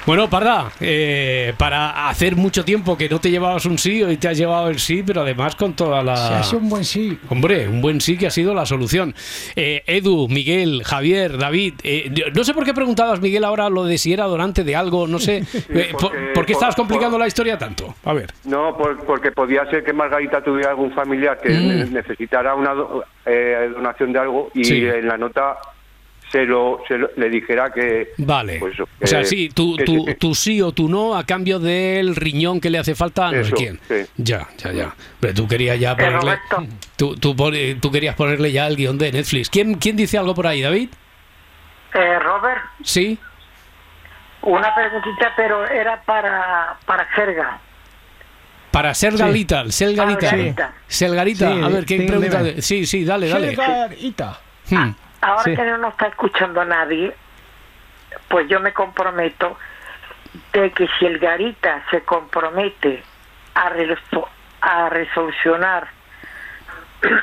[0.06, 4.28] Bueno, Parda, eh, para hacer mucho tiempo que no te llevabas un sí, hoy te
[4.28, 6.14] has llevado el sí, pero además con toda la...
[6.16, 7.18] Si ha sido un buen sí.
[7.30, 9.14] Hombre, un buen sí que ha sido la solución.
[9.56, 13.96] Eh, Edu, Miguel, Javier, David, eh, no sé por qué preguntabas, Miguel, ahora lo de
[13.96, 15.44] si era donante de algo, no sé.
[15.74, 17.94] Eh, por, porque- por qué estabas complicando por- la historia tanto?
[18.04, 18.30] A ver.
[18.44, 21.68] No, por- porque podía ser que Margarita tuviera algún familiar que Mm.
[21.68, 24.84] ne- necesitara una do- eh, donación de algo y Sí.
[24.84, 25.56] en la nota
[26.34, 28.08] se lo, se lo- le dijera que...
[28.18, 28.58] Vale.
[28.58, 31.60] pues o sea, sí, tú, que- tú, que- tú sí o tú no a cambio
[31.60, 33.78] del riñón que le hace falta a no sé quién.
[33.86, 33.94] sí.
[34.16, 34.94] Ya, ya, ya.
[35.20, 36.36] Pero tú querías ya ponerle.
[36.96, 37.36] Tú, tú,
[37.80, 39.48] tú querías ponerle ya el guion de Netflix.
[39.48, 40.88] ¿Quién, ¿Quién dice algo por ahí, David?
[41.94, 43.16] Eh, Robert, Sí.
[44.42, 47.60] una preguntita, pero era para, para Jerga.
[48.72, 50.30] Para Selgarita, Selgarita.
[50.30, 50.74] Selgarita.
[50.88, 51.52] Selgarita.
[51.54, 52.42] Sí, a ver, ¿qué pregunta?
[52.60, 53.56] Sí, sí, dale, dale.
[53.56, 54.40] Margarita.
[54.68, 54.90] Hmm.
[55.24, 55.56] Ahora Sí.
[55.56, 57.14] que no nos está escuchando nadie,
[58.28, 59.56] pues yo me comprometo
[60.52, 63.02] de que si el Garita se compromete
[63.54, 64.28] a, reso-
[64.60, 65.88] a resolucionar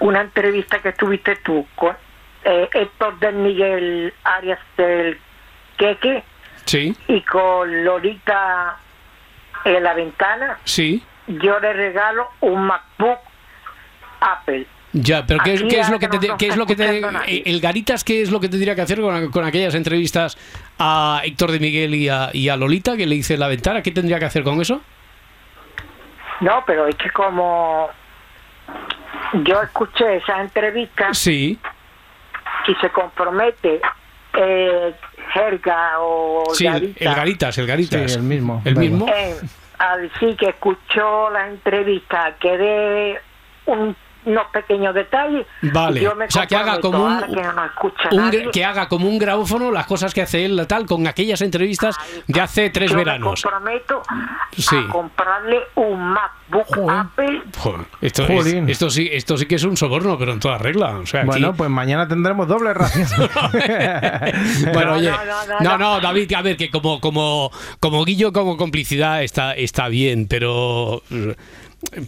[0.00, 1.96] una entrevista que tuviste tú con
[2.44, 5.18] eh, Héctor del Miguel Arias del
[5.78, 6.22] Queque
[6.66, 8.76] Sí, y con Lolita
[9.64, 11.02] en la ventana, sí.
[11.26, 13.18] yo le regalo un MacBook
[14.20, 14.66] Apple.
[14.96, 17.02] Ya, pero ¿qué, es- Aquí qué es lo que te, qué es lo que te,
[17.50, 20.38] el Garitas qué es lo que tendría que hacer con, con aquellas entrevistas
[20.78, 23.82] a Héctor de Miguel y a, y a Lolita que le hice en la ventana?
[23.82, 24.80] ¿Qué tendría que hacer con eso?
[26.40, 27.88] No, pero es que como
[29.44, 31.58] yo escuché esa entrevista Sí,
[32.68, 33.80] y se compromete
[34.36, 34.94] eh,
[35.32, 38.12] Jerga o sí, el, Garita el Garitas, el Garitas.
[38.12, 39.06] Sí, el mismo, El mismo.
[39.08, 39.36] en-
[39.76, 43.20] a decir que escuchó la entrevista, que dé
[43.66, 45.46] un unos pequeños detalles.
[45.62, 48.50] Vale, yo me o sea, que haga como un, que no nos escucha un- nadie,
[48.50, 52.40] que haga como un grabófono las cosas que hace él tal con aquellas entrevistas de
[52.40, 53.44] hace tres yo veranos.
[53.44, 54.02] me comprometo
[54.56, 54.76] Sí.
[54.76, 59.76] a comprarle un MacBook Apple Joder, esto, es- esto sí, esto sí que es un
[59.76, 60.98] soborno, pero en toda regla.
[60.98, 63.06] O sea, aquí- Bueno, pues mañana tendremos doble ración.
[64.72, 65.78] Bueno, No, oye, no, no, no, no, no.
[65.78, 71.02] no, David, a ver, que como, como, como Guillo, como complicidad está, está bien, pero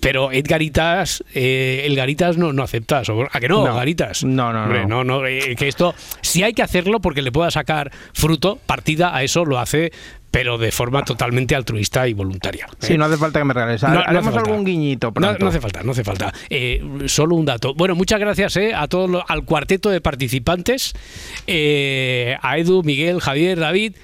[0.00, 3.74] pero Edgaritas, eh, el Garitas no, no acepta, ¿a que no, No.
[3.74, 4.24] Garitas?
[4.24, 5.04] No, no, Hombre, no.
[5.04, 9.22] no, eh, que esto, si hay que hacerlo porque le pueda sacar fruto, partida a
[9.22, 9.92] eso lo hace,
[10.30, 12.66] pero de forma totalmente altruista y voluntaria.
[12.66, 12.76] ¿eh?
[12.80, 13.82] Sí, no hace falta que me regales.
[13.82, 15.38] No, no Haremos algún guiñito No, pronto.
[15.38, 16.34] no hace falta, no hace falta.
[16.50, 17.72] Eh, solo un dato.
[17.74, 20.92] Bueno, muchas gracias eh, a todos los- al cuarteto de participantes,
[21.46, 23.94] eh, a Edu, Miguel, Javier, David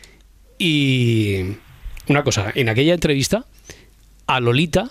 [0.59, 1.41] y
[2.09, 2.53] una cosa.
[2.55, 3.45] En aquella entrevista
[4.27, 4.91] a Lolita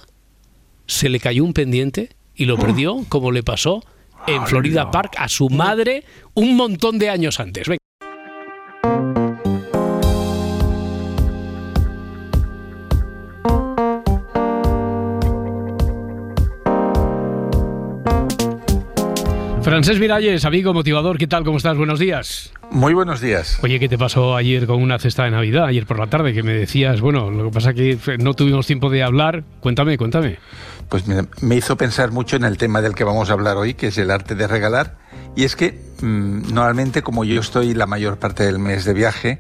[0.92, 3.82] se le cayó un pendiente y lo perdió, como le pasó
[4.28, 7.68] en Florida Park a su madre un montón de años antes.
[7.68, 7.82] Venga.
[19.64, 21.46] Francés Miralles, amigo motivador, ¿qué tal?
[21.46, 21.78] ¿Cómo estás?
[21.78, 22.52] Buenos días.
[22.72, 23.60] Muy buenos días.
[23.64, 26.34] Oye, ¿qué te pasó ayer con una cesta de Navidad, ayer por la tarde?
[26.34, 29.44] Que me decías, bueno, lo que pasa que no tuvimos tiempo de hablar.
[29.60, 30.40] Cuéntame, cuéntame.
[30.92, 33.76] Pues mira, me hizo pensar mucho en el tema del que vamos a hablar hoy,
[33.76, 34.98] que es el arte de regalar.
[35.38, 39.40] Y es que mm, normalmente, como yo estoy la mayor parte del mes de viaje,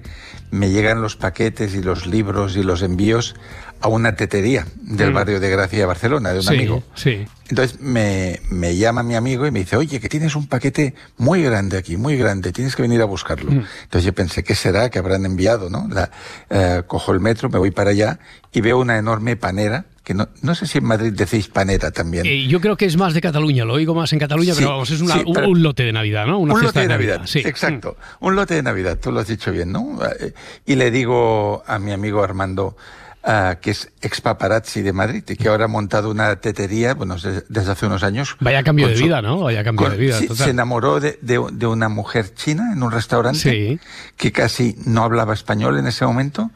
[0.49, 3.35] me llegan los paquetes y los libros y los envíos
[3.81, 5.13] a una tetería del Mm.
[5.13, 6.83] barrio de Gracia de Barcelona, de un sí, amigo.
[6.95, 7.25] Sí.
[7.49, 11.43] Entonces me, me llama mi amigo y me dice, oye, que tienes un paquete muy
[11.43, 13.51] grande aquí, muy grande, tienes que venir a buscarlo.
[13.51, 13.65] Mm.
[13.83, 15.69] Entonces yo pensé, ¿qué será que habrán enviado?
[15.69, 15.89] ¿no?
[15.91, 16.11] La,
[16.49, 18.19] eh, cojo el metro, me voy para allá
[18.53, 22.25] y veo una enorme panera, que no, no sé si en Madrid decís panera también.
[22.25, 24.71] Eh, yo creo que es más de Cataluña, lo oigo más en Cataluña, Sí, pero
[24.71, 26.39] vamos, es una- sí, un, pero- un lote de Navidad, ¿no?
[26.39, 27.39] Una un lote de Navidad, Sí.
[27.45, 27.97] exacto.
[28.19, 29.99] Un lote de Navidad, tú lo has dicho bien, ¿no?
[30.19, 30.33] Eh,
[30.65, 32.75] Y le digo a mi amigo Armando,
[33.23, 37.15] ah, que es ex paparazzi de Madrid y que ahora ha montado una tetería, bueno,
[37.15, 38.35] des- desde hace unos años.
[38.39, 39.39] Vaya cambio de su- vida, ¿no?
[39.39, 40.45] Vaya cambio con- de vida, sí, total.
[40.45, 43.79] se enamoró de, de- de una mujer china en un restaurante Sí.
[44.17, 46.51] que casi no hablaba español en ese momento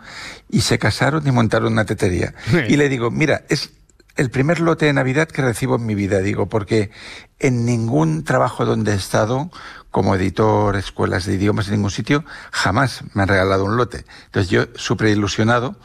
[0.49, 2.33] y se casaron y montaron una tetería.
[2.49, 2.57] Sí.
[2.69, 3.71] Y le digo, mira, es
[4.15, 6.89] el primer lote de Navidad que recibo en mi vida, digo, porque
[7.39, 9.51] en ningún trabajo donde he estado,
[9.91, 14.05] como editor, escuelas de idiomas, en ningún sitio, jamás me han regalado un lote.
[14.27, 15.75] Entonces yo, súper ilusionado,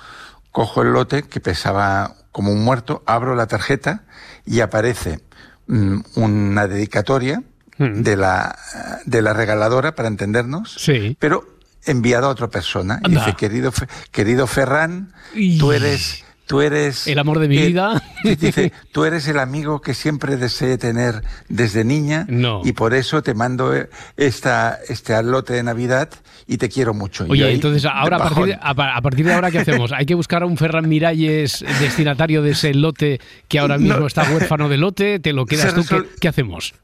[0.52, 4.04] cojo el lote que pesaba como un muerto, abro la tarjeta
[4.46, 5.20] y aparece
[5.66, 7.42] mm, una dedicatoria
[7.78, 8.02] Mm.
[8.02, 8.58] de la,
[9.06, 11.16] de la regaladora, para entendernos, Sí.
[11.18, 11.46] pero
[11.86, 13.00] enviada a otra persona.
[13.06, 13.72] Y dice, querido,
[14.10, 16.22] querido Ferran, Y- tú eres...
[16.50, 18.02] Tú eres El amor de mi vida.
[18.24, 22.62] Dice, tú eres el amigo que siempre deseé tener desde niña No.
[22.64, 23.72] y por eso te mando
[24.16, 26.10] esta, este lote de Navidad
[26.48, 27.24] y te quiero mucho.
[27.28, 28.68] Oye, ahí, entonces ahora a partir, de, bajón.
[28.68, 29.92] a, pa- a partir de ahora, ¿qué hacemos?
[29.92, 34.06] ¿Hay que buscar a un Ferran Miralles destinatario de ese lote que ahora mismo No.
[34.08, 35.20] está huérfano de lote?
[35.20, 35.84] ¿Te lo quedas tú?
[36.20, 36.74] ¿Qué, hacemos?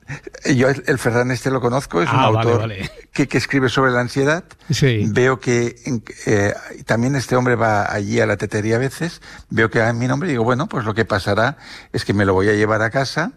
[0.54, 2.90] Yo el, el Ferran este lo conozco, es un Ah, vale, autor vale.
[3.12, 4.44] Que, que escribe sobre la ansiedad.
[4.70, 5.06] Sí.
[5.08, 5.74] Veo que
[6.26, 9.20] eh, también este hombre va allí a la tetería a veces,
[9.56, 11.56] veo que en mi nombre y digo, bueno, pues lo que pasará
[11.92, 13.32] es que me lo voy a llevar a casa,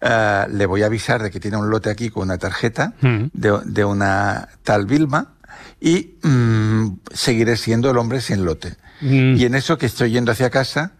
[0.00, 3.24] eh, le voy a avisar de que tiene un lote aquí con una tarjeta Mm.
[3.32, 5.34] de, de una tal Vilma
[5.80, 8.76] y mm, seguiré siendo el hombre sin lote.
[9.00, 9.36] Mm.
[9.36, 10.92] Y en eso que estoy yendo hacia casa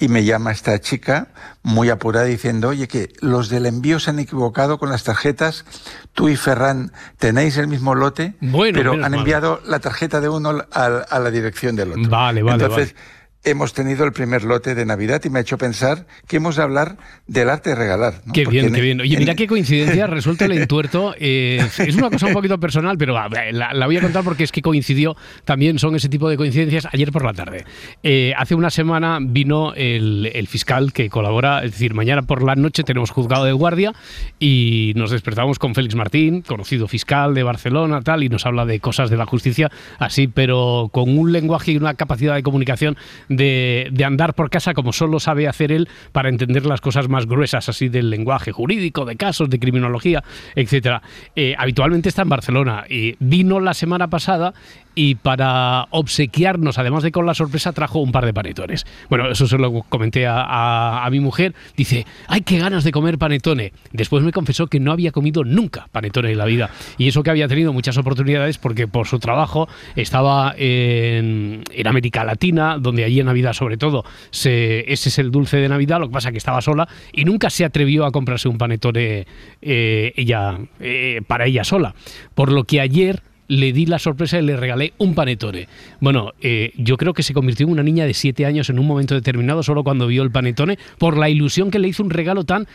[0.00, 1.28] y me llama esta chica
[1.64, 5.64] muy apurada diciendo, oye, que los del envío se han equivocado con las tarjetas,
[6.12, 9.14] tú y Ferran tenéis el mismo lote, Bueno, pero han mal.
[9.14, 12.08] enviado la tarjeta de uno a, a la dirección del otro.
[12.08, 13.17] Vale, vale, Entonces, vale.
[13.44, 16.62] Hemos tenido el primer lote de Navidad y me ha hecho pensar que hemos de
[16.62, 16.96] hablar
[17.26, 18.14] del arte de regalar.
[18.26, 18.32] ¿no?
[18.32, 19.00] Qué Porque bien, en- qué bien.
[19.00, 21.14] Oye, en- mira qué coincidencia, resuelto el entuerto.
[21.18, 24.44] eh, es una cosa un poquito personal, pero va, la, la voy a contar porque
[24.44, 27.64] es que coincidió, también son ese tipo de coincidencias, ayer por la tarde.
[28.02, 32.54] Eh, hace una semana vino el, el fiscal que colabora, es decir, mañana por la
[32.56, 33.92] noche tenemos juzgado de guardia
[34.38, 38.80] y nos despertamos con Félix Martín, conocido fiscal de Barcelona, tal, y nos habla de
[38.80, 42.96] cosas de la justicia, así, pero con un lenguaje y una capacidad de comunicación
[43.28, 47.26] de, de andar por casa como solo sabe hacer él para entender las cosas más
[47.26, 50.22] gruesas así del lenguaje jurídico, de casos, de criminología,
[50.54, 51.02] etcétera.
[51.36, 54.54] Eh, habitualmente está en Barcelona y vino la semana pasada
[55.00, 58.84] y para obsequiarnos, además de con la sorpresa, trajo un par de panetones.
[59.08, 61.54] Bueno, eso se lo comenté a, a- mi mujer.
[61.76, 63.72] Dice, ¡ay, qué ganas de comer panetone!
[63.92, 66.70] Después me confesó que no había comido nunca panetone en la vida.
[66.96, 72.24] Y eso que había tenido muchas oportunidades porque por su trabajo estaba en, en América
[72.24, 76.08] Latina, donde allí en Navidad sobre todo se, ese es el dulce de Navidad, lo
[76.08, 79.26] que pasa que estaba sola y nunca se atrevió a comprarse un panetone
[79.62, 81.94] eh, ella, eh, para ella sola.
[82.34, 85.68] Por lo que ayer le di la sorpresa y le regalé un panetone.
[86.00, 88.86] Bueno, eh, yo creo que se convirtió en una niña de 7 años en un
[88.86, 92.44] momento determinado solo cuando vio el panetone por la ilusión que le hizo un regalo
[92.44, 92.66] tan,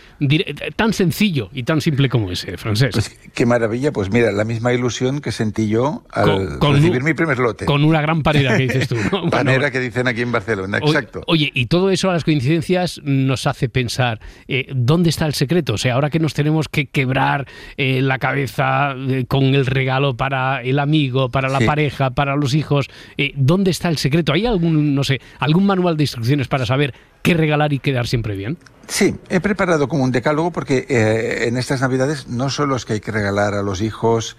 [0.76, 2.90] tan sencillo y tan simple como ese, francés.
[2.94, 7.00] Pues qué maravilla, pues mira, la misma ilusión que sentí yo al Con- con recibir
[7.00, 7.66] un- mi primer lote.
[7.66, 8.96] Con una gran panera que dices tú.
[8.96, 9.04] ¿no?
[9.24, 11.24] Bueno, Panera que dicen aquí en Barcelona, exacto.
[11.28, 15.74] Oye, y todo eso a las coincidencias nos hace pensar, eh, ¿dónde está el secreto?
[15.74, 17.48] O sea, ahora que nos tenemos que quebrar
[17.78, 18.96] eh, la cabeza
[19.28, 21.66] con el regalo para el amigo, para la Sí.
[21.66, 24.34] pareja, para los hijos, eh, ¿dónde está el secreto?
[24.34, 28.36] ¿Hay algún, no sé, algún manual de instrucciones para saber qué regalar y quedar siempre
[28.36, 28.58] bien?
[28.88, 32.94] Sí, he preparado como un decálogo porque eh, en estas Navidades no solo es que
[32.94, 34.36] hay que regalar a los hijos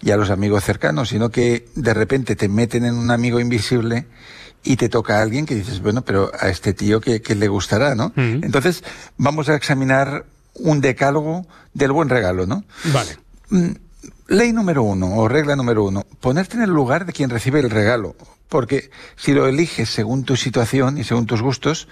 [0.00, 4.06] y a los amigos cercanos, sino que de repente te meten en un amigo invisible
[4.62, 7.94] y te toca a alguien que dices, bueno, pero a este tío que, le gustará,
[7.94, 8.12] ¿no?
[8.16, 8.84] Entonces
[9.16, 10.24] vamos a examinar
[10.54, 12.64] un decálogo del buen regalo, ¿no?
[12.92, 13.16] Vale.
[13.50, 13.70] Mm,
[14.26, 17.70] Ley número uno, o regla número uno, ponerte en el lugar de quien recibe el
[17.70, 18.14] regalo.
[18.48, 21.88] Porque si lo eliges según tu situación y según tus gustos,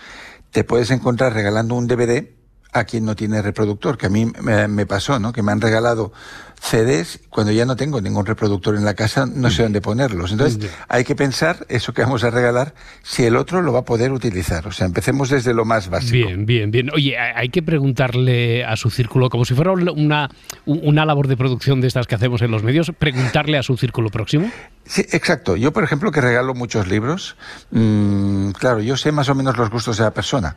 [0.50, 2.28] te puedes encontrar regalando un DVD
[2.72, 5.32] a quien no tiene reproductor, que a mí me, pasó, ¿no?
[5.32, 6.12] Que me han regalado
[6.60, 10.32] CDs cuando ya no tengo ningún reproductor en la casa, no sé dónde ponerlos.
[10.32, 13.84] Entonces, hay que pensar eso que vamos a regalar, si el otro lo va a
[13.84, 14.66] poder utilizar.
[14.66, 16.26] O sea, empecemos desde lo más básico.
[16.26, 16.90] Bien, bien, bien.
[16.92, 20.30] Oye, hay que preguntarle a su círculo, como si fuera una,
[20.64, 24.10] una labor de producción de estas que hacemos en los medios, preguntarle a su círculo
[24.10, 24.50] próximo.
[24.84, 25.56] Sí, exacto.
[25.56, 27.36] Yo, por ejemplo, que regalo muchos libros,
[27.70, 30.56] mm, claro, yo sé más o menos los gustos de la persona,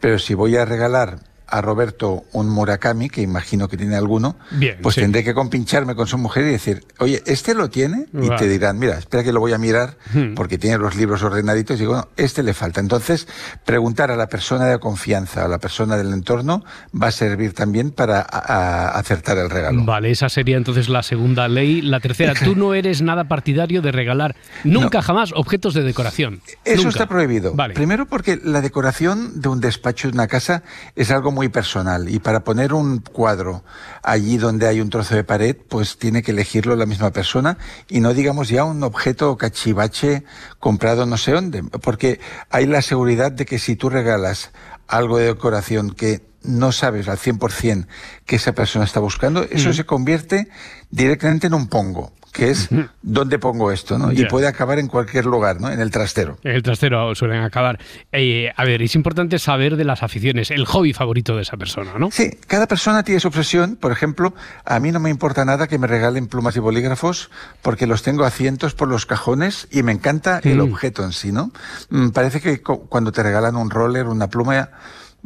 [0.00, 1.18] pero si voy a regalar
[1.48, 5.00] a Roberto un Murakami, que imagino que tiene alguno, Bien, pues sí.
[5.00, 8.06] tendré que compincharme con su mujer y decir, oye, ¿este lo tiene?
[8.20, 10.34] Y te dirán, mira, espera que lo voy a mirar, Hmm.
[10.34, 12.80] porque tiene los libros ordenaditos, y digo, no, este le falta.
[12.80, 13.28] Entonces,
[13.64, 16.64] preguntar a la persona de confianza, a la persona del entorno,
[17.00, 19.84] va a servir también para a- a- acertar el regalo.
[19.84, 21.80] Vale, esa sería entonces la segunda ley.
[21.82, 24.34] La tercera, tú no eres nada partidario de regalar
[24.64, 26.40] nunca jamás objetos de decoración.
[26.64, 26.88] Eso Nunca.
[26.90, 27.54] está prohibido.
[27.54, 27.74] Vale.
[27.74, 30.62] Primero porque la decoración de un despacho de una casa
[30.94, 32.08] es algo muy personal.
[32.08, 33.62] Y para poner un cuadro
[34.02, 37.58] allí donde hay un trozo de pared, pues tiene que elegirlo la misma persona
[37.90, 40.24] y no digamos ya un objeto cachivache
[40.58, 44.50] comprado no sé dónde, porque hay la seguridad de que si tú regalas
[44.88, 47.86] algo de decoración que no sabes al 100%
[48.24, 50.48] que esa persona está buscando, eso se convierte
[50.90, 52.68] directamente en un pongo, que es
[53.00, 54.12] dónde pongo esto, ¿no?
[54.12, 55.70] Y puede acabar en cualquier lugar, ¿no?
[55.70, 56.38] En el trastero.
[56.44, 57.78] En el trastero suelen acabar.
[58.12, 61.92] Eh, a ver, es importante saber de las aficiones, el hobby favorito de esa persona,
[61.98, 62.10] ¿no?
[62.10, 63.76] Sí, cada persona tiene su obsesión.
[63.76, 64.34] Por ejemplo,
[64.66, 67.30] a mí no me importa nada que me regalen plumas y bolígrafos
[67.62, 70.72] porque los tengo a cientos por los cajones y me encanta el Mm.
[70.72, 71.52] objeto en sí, ¿no?
[71.88, 74.68] Mm, Parece que cuando te regalan un roller, una pluma,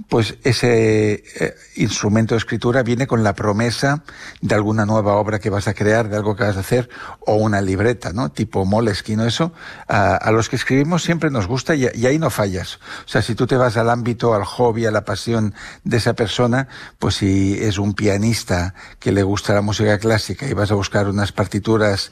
[0.08, 4.02] pues ese eh, instrumento de escritura viene con la promesa
[4.40, 6.88] de alguna nueva obra que vas a crear, de algo que vas a hacer,
[7.20, 8.30] o una libreta, ¿no?
[8.30, 9.52] Tipo Moleskine o eso.
[9.88, 12.80] A, a los que escribimos siempre nos gusta y, y ahí no fallas.
[13.04, 16.14] O sea, si tú te vas al ámbito, al hobby, a la pasión de esa
[16.14, 20.74] persona, pues si es un pianista que le gusta la música clásica y vas a
[20.74, 22.10] buscar unas partituras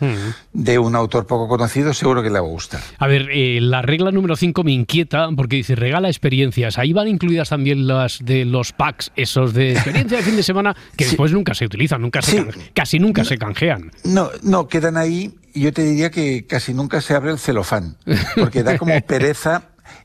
[0.53, 2.81] de un autor poco conocido, seguro que le va a gustar.
[2.99, 6.79] A ver, eh, la regla número 5 me inquieta porque dice regala experiencias.
[6.79, 10.77] Ahí van incluidas también las de los packs, esos de experiencia de fin de semana,
[10.97, 12.37] que después nunca se utilizan, nunca se Sí.
[12.39, 13.91] can- casi nunca se canjean.
[14.05, 17.97] No, no, quedan ahí y yo te diría que casi nunca se abre el celofán,
[18.37, 19.63] porque da como pereza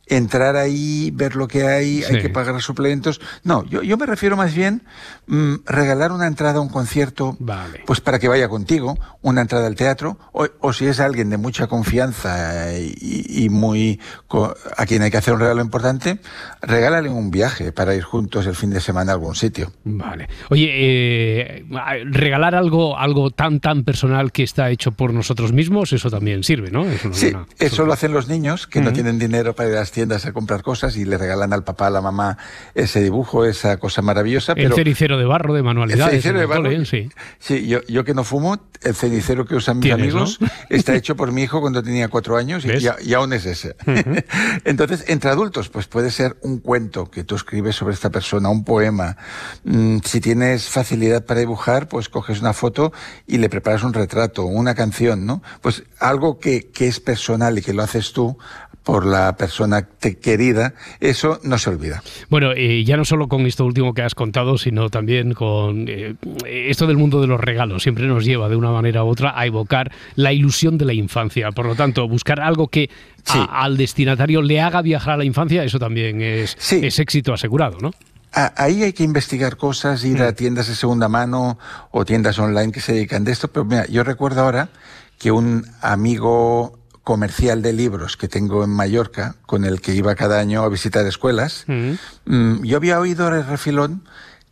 [0.08, 2.16] entrar ahí, ver lo que hay, Sí.
[2.16, 3.22] hay que pagar suplementos.
[3.44, 4.84] No, yo, yo me refiero más bien
[5.28, 7.38] mm, regalar una entrada a un concierto,
[7.86, 11.38] pues para que vaya contigo, una entrada al teatro, o, o si es alguien de
[11.38, 16.20] mucha confianza y, y muy co- a quien hay que hacer un regalo importante,
[16.62, 19.72] regálale un viaje para ir juntos el fin de semana a algún sitio.
[19.86, 20.28] Vale.
[20.50, 21.66] Oye, eh,
[22.06, 26.72] regalar algo, algo tan tan personal que está hecho por nosotros mismos, eso también sirve,
[26.72, 26.84] ¿no?
[26.86, 29.80] Es una Sí, eso lo hacen los niños que no tienen dinero para ir a
[29.80, 32.38] las tiendas a comprar cosas y le regalan al papá, a la mamá
[32.76, 34.54] ese dibujo, esa cosa maravillosa.
[34.58, 36.12] El cenicero de barro de el manualidades.
[36.12, 37.10] cenicero en de el barro, sí.
[37.40, 40.48] sí, yo, yo que no fumo, el cenicero que usan mis amigos ¿no?
[40.70, 42.70] está hecho por mi hijo cuando tenía cuatro años y,
[43.08, 43.76] y aún es ese.
[44.66, 48.64] Entonces, entre adultos, pues puede ser un cuento que tú escribes sobre esta persona, un
[48.66, 49.16] poema.
[49.64, 52.92] Mm, si tienes facilidad para dibujar, pues coges una foto
[53.28, 55.42] y le preparas un retrato, una canción, ¿no?
[55.62, 58.38] Pues algo que, que es personal y que lo haces tú
[58.84, 62.04] por la persona te- querida, eso no se olvida.
[62.30, 66.16] Bueno, eh, ya no solo con esto último que has contado, sino también con eh,
[66.46, 67.84] esto del mundo de los regalos.
[67.84, 71.52] Siempre nos lleva de una manera u otra a evocar la ilusión de la infancia.
[71.52, 72.90] Por lo tanto, buscar algo que
[73.28, 77.78] a- al destinatario le haga viajar a la infancia, eso también es, es éxito asegurado,
[77.80, 77.92] ¿no?
[78.34, 81.60] Ahí hay que investigar cosas, ir a tiendas de segunda mano
[81.92, 83.48] o tiendas online que se dedican de esto.
[83.48, 84.70] Pero mira, yo recuerdo ahora
[85.20, 90.40] que un amigo comercial de libros que tengo en Mallorca, con el que iba cada
[90.40, 94.04] año a visitar escuelas, mm, yo había oído el refilón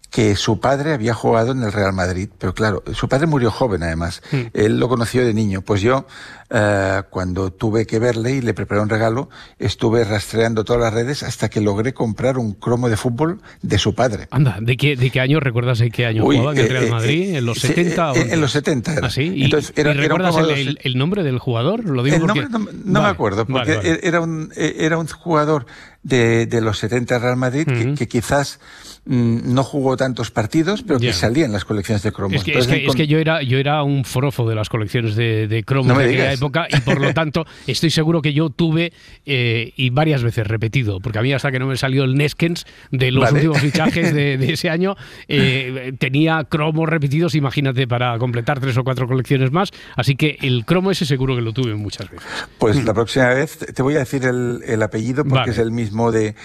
[0.10, 3.82] que su padre había jugado en el Real Madrid, pero claro, su padre murió joven
[3.82, 4.22] además,
[4.54, 6.06] él lo conoció de niño, pues yo
[6.54, 11.24] eh, cuando tuve que verle y le preparé un regalo, estuve rastreando todas las redes
[11.24, 14.28] hasta que logré comprar un cromo de fútbol de su padre.
[14.32, 16.84] Anda, ¿de qué, de qué año recuerdas en qué año Uy, jugaba en el Real
[16.86, 17.22] eh, Madrid?
[17.34, 18.12] eh, ¿En los sí, 70?
[18.12, 19.08] o eh, en los 70 era.
[19.08, 19.32] ¿Ah, sí?
[19.34, 21.86] ¿Y, Entonces, era- y era un recuerdas el, nombre del jugador?
[21.86, 22.41] Lo digo el porque...
[22.41, 23.99] nombre no, no me acuerdo, porque vale, vale.
[24.04, 25.66] Era, un, eh, era un jugador
[26.04, 28.60] de, de los 70 Real Madrid que, que quizás
[29.06, 32.38] mm, no jugó tantos partidos, pero que salía en las colecciones de cromos.
[32.38, 35.16] Es que, es que- es que yo era yo era un forofo de las colecciones
[35.16, 36.39] de, de cromos No de aquella digas.
[36.42, 38.92] Época y por lo tanto estoy seguro que yo tuve
[39.26, 42.66] eh, y varias veces repetido porque a mí hasta que no me salió el Neskens
[42.92, 43.36] de los Vale.
[43.36, 44.96] últimos fichajes de, de ese año
[45.28, 50.66] eh, tenía cromos repetidos imagínate para completar tres o cuatro colecciones más así que el
[50.66, 52.28] cromo ese seguro que lo tuve muchas veces
[52.58, 55.52] Pues la próxima vez te voy a decir el, el apellido porque Vale.
[55.52, 56.36] es el mismo de,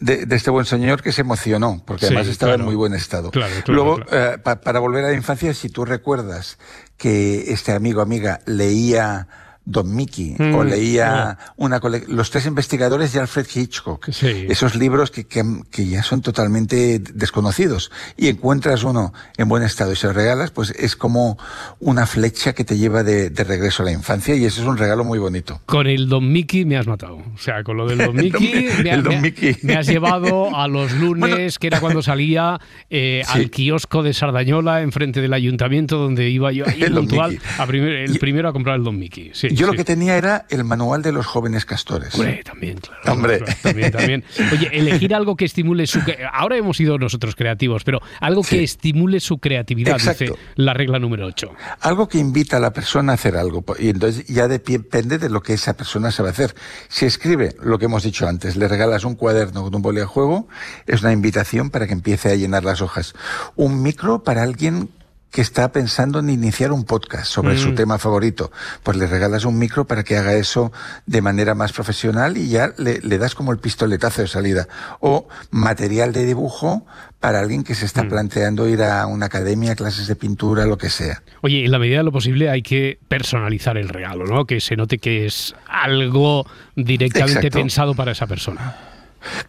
[0.00, 2.62] de, de este buen señor que se emocionó, porque Sí, además estaba claro.
[2.62, 3.30] en muy buen estado.
[3.30, 6.58] Claro, claro, Luego, eh, pa- para volver a la infancia, si tú recuerdas
[6.96, 9.26] que este amigo amiga leía
[9.64, 15.10] Don Mickey Mm, o leía una cole- Los tres investigadores de Alfred Hitchcock, esos libros
[15.10, 20.08] que, que, que ya son totalmente desconocidos, y encuentras uno en buen estado y se
[20.08, 21.38] lo regalas, pues es como
[21.80, 24.76] una flecha que te lleva de, de regreso a la infancia y eso es un
[24.78, 25.60] regalo muy bonito.
[25.66, 27.16] con el Don Mickey me has matado.
[27.16, 29.56] O sea, con lo del Don Mickey, Mi- me, ha- el Don me ha- Mickey.
[29.62, 32.58] me has llevado a los lunes, que era cuando salía
[32.90, 33.38] eh, Sí.
[33.38, 38.18] al kiosco de Sardañola, enfrente del ayuntamiento, donde iba yo ahí puntual, a primer- el
[38.18, 39.30] primero a comprar el Don Mickey.
[39.34, 42.14] Sí, Yo lo que tenía era el manual de los jóvenes castores.
[42.14, 43.12] Hombre, también, claro.
[43.12, 43.38] Hombre.
[43.38, 44.24] claro, también, también.
[44.52, 46.00] Oye, elegir algo que estimule su...
[46.32, 50.24] Ahora hemos sido nosotros creativos, pero algo que estimule su creatividad, Exacto.
[50.24, 51.50] dice la regla número 8.
[51.80, 53.64] Algo que invita a la persona a hacer algo.
[53.78, 56.54] Y entonces ya depende de lo que esa persona sabe hacer.
[56.88, 60.06] Si escribe lo que hemos dicho antes, le regalas un cuaderno con un boli a
[60.06, 60.48] juego,
[60.86, 63.14] es una invitación para que empiece a llenar las hojas.
[63.56, 64.90] Un micro para alguien
[65.32, 67.58] que está pensando en iniciar un podcast sobre Mm.
[67.58, 68.52] su tema favorito,
[68.84, 70.70] pues le regalas un micro para que haga eso
[71.06, 74.68] de manera más profesional y ya le, le das como el pistoletazo de salida.
[75.00, 76.86] O material de dibujo
[77.18, 77.86] para alguien que se Mm.
[77.86, 81.22] está planteando ir a una academia, clases de pintura, lo que sea.
[81.40, 84.44] Oye, en la medida de lo posible hay que personalizar el regalo, ¿no?
[84.44, 87.58] Que se note que es algo directamente Exacto.
[87.58, 88.76] pensado para esa persona.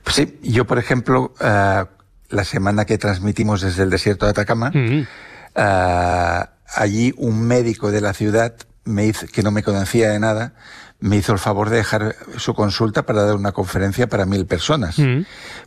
[0.03, 1.87] Pues sí, yo por ejemplo, ah,
[2.29, 4.71] la semana que transmitimos desde el desierto de Atacama,
[5.55, 10.53] ah, allí un médico de la ciudad me hizo, que no me conocía de nada,
[10.99, 14.95] me hizo el favor de dejar su consulta para dar una conferencia para mil personas.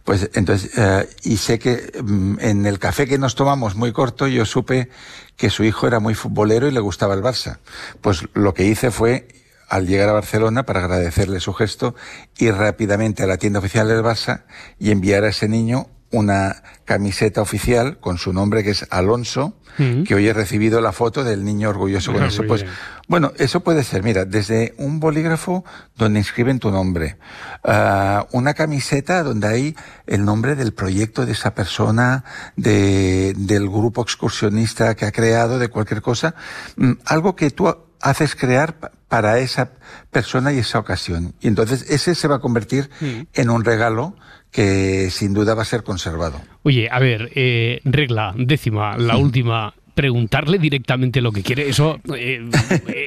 [0.03, 4.27] Pues entonces, eh, y sé que mm, en el café que nos tomamos muy corto,
[4.27, 4.89] yo supe
[5.37, 7.59] que su hijo era muy futbolero y le gustaba el Barça.
[8.01, 9.29] Pues lo que hice fue,
[9.69, 11.95] al llegar a Barcelona, para agradecerle su gesto,
[12.39, 14.45] ir rápidamente a la tienda oficial del Barça
[14.79, 19.57] y enviar a ese niño una camiseta oficial con su nombre que es Alonso,
[20.07, 22.45] que hoy he recibido la foto del niño orgulloso con Ah, eso.
[22.47, 22.73] Pues bien.
[23.09, 25.65] bueno, eso puede ser, mira, desde un bolígrafo
[25.97, 27.19] donde inscriben tu nombre,
[27.63, 29.77] ah, una camiseta donde hay
[30.07, 32.25] el nombre del proyecto de esa persona,
[32.57, 36.35] de, del grupo excursionista que ha creado, de cualquier cosa,
[36.77, 39.73] mm, algo que tú haces crear pa- para esa
[40.11, 41.35] persona y esa ocasión.
[41.41, 42.89] Y entonces ese se va a convertir
[43.35, 44.17] en un regalo
[44.57, 46.41] que sin duda va a ser conservado.
[46.63, 49.75] Oye, a ver, eh, regla décima, la última.
[49.95, 51.71] preguntarle directamente lo que quiere.
[51.71, 52.47] Eso, eh,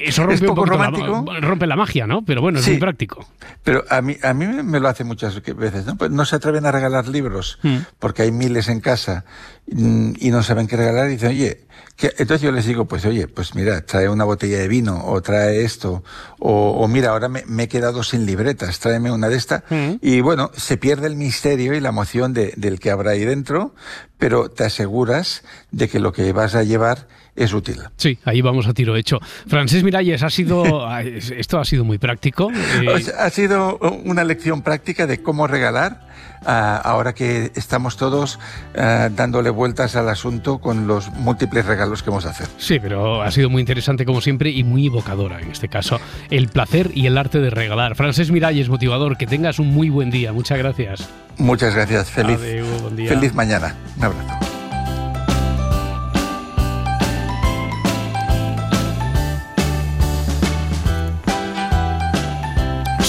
[0.05, 1.39] eso rompe un poco poquito la- romántico?
[1.47, 2.23] rompe la magia, ¿no?
[2.25, 2.71] Pero bueno, es Sí.
[2.71, 3.27] muy práctico.
[3.63, 5.97] Pero a mí, a mí me lo hace muchas veces, ¿no?
[5.97, 7.77] Pues no se atreven a regalar libros Mm.
[7.99, 9.23] porque hay miles en casa
[9.71, 11.65] y no saben qué regalar y dicen, oye,
[11.95, 12.07] ¿qué?
[12.17, 15.63] entonces yo les digo, pues oye, pues mira, trae una botella de vino o trae
[15.63, 16.03] esto
[16.39, 19.63] o, o mira, ahora me, me he quedado sin libretas, tráeme una de estas
[20.01, 23.75] y bueno, se pierde el misterio y la emoción de- del que habrá ahí dentro,
[24.17, 27.07] pero te aseguras de que lo que vas a llevar
[27.39, 27.77] es útil.
[27.97, 29.19] Sí, ahí vamos a tiro hecho.
[29.47, 32.51] Francés Miralles, ha sido, ah, es- esto ha sido muy práctico.
[32.51, 36.07] eh, ha sido una lección práctica de cómo regalar
[36.45, 38.39] ah, ahora que estamos todos
[38.77, 42.47] ah, dándole vueltas al asunto con los múltiples regalos que vamos a hacer.
[42.57, 45.99] Sí, pero ha sido muy interesante como siempre y muy evocadora en este caso.
[46.29, 47.95] El placer y el arte de regalar.
[47.95, 50.33] Francés Miralles, motivador, que tengas un muy buen día.
[50.33, 51.09] Muchas gracias.
[51.37, 53.09] Muchas gracias, feliz, Adeu, buen día.
[53.09, 53.75] feliz mañana.
[53.97, 54.48] Un abrazo.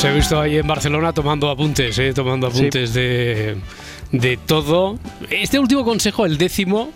[0.01, 2.15] Se ha visto ahí en Barcelona tomando apuntes, ¿eh?
[2.15, 3.59] tomando apuntes de,
[4.13, 4.99] de todo.
[5.29, 6.91] Este último consejo, el décimo,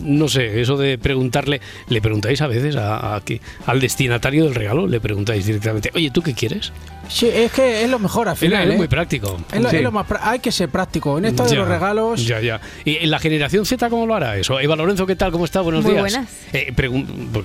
[0.00, 3.22] no sé, eso de preguntarle, le preguntáis a veces a, a
[3.66, 6.72] al destinatario del regalo, le preguntáis directamente, oye, ¿tú qué quieres?
[7.08, 8.66] Sí, es que es lo mejor al final.
[8.68, 8.76] es ¿eh?
[8.76, 9.38] muy práctico.
[9.52, 9.76] Es lo- Sí.
[9.76, 11.18] es lo más hay que ser práctico.
[11.18, 12.26] En esto de Ya, los regalos.
[12.26, 12.60] Ya, ya.
[12.84, 14.58] ¿Y en la generación Z cómo lo hará eso?
[14.58, 15.30] Eva Lorenzo, ¿qué tal?
[15.30, 15.60] ¿Cómo está?
[15.60, 16.02] Buenos Muy días.
[16.02, 16.28] buenas.
[16.52, 16.90] Eh, pues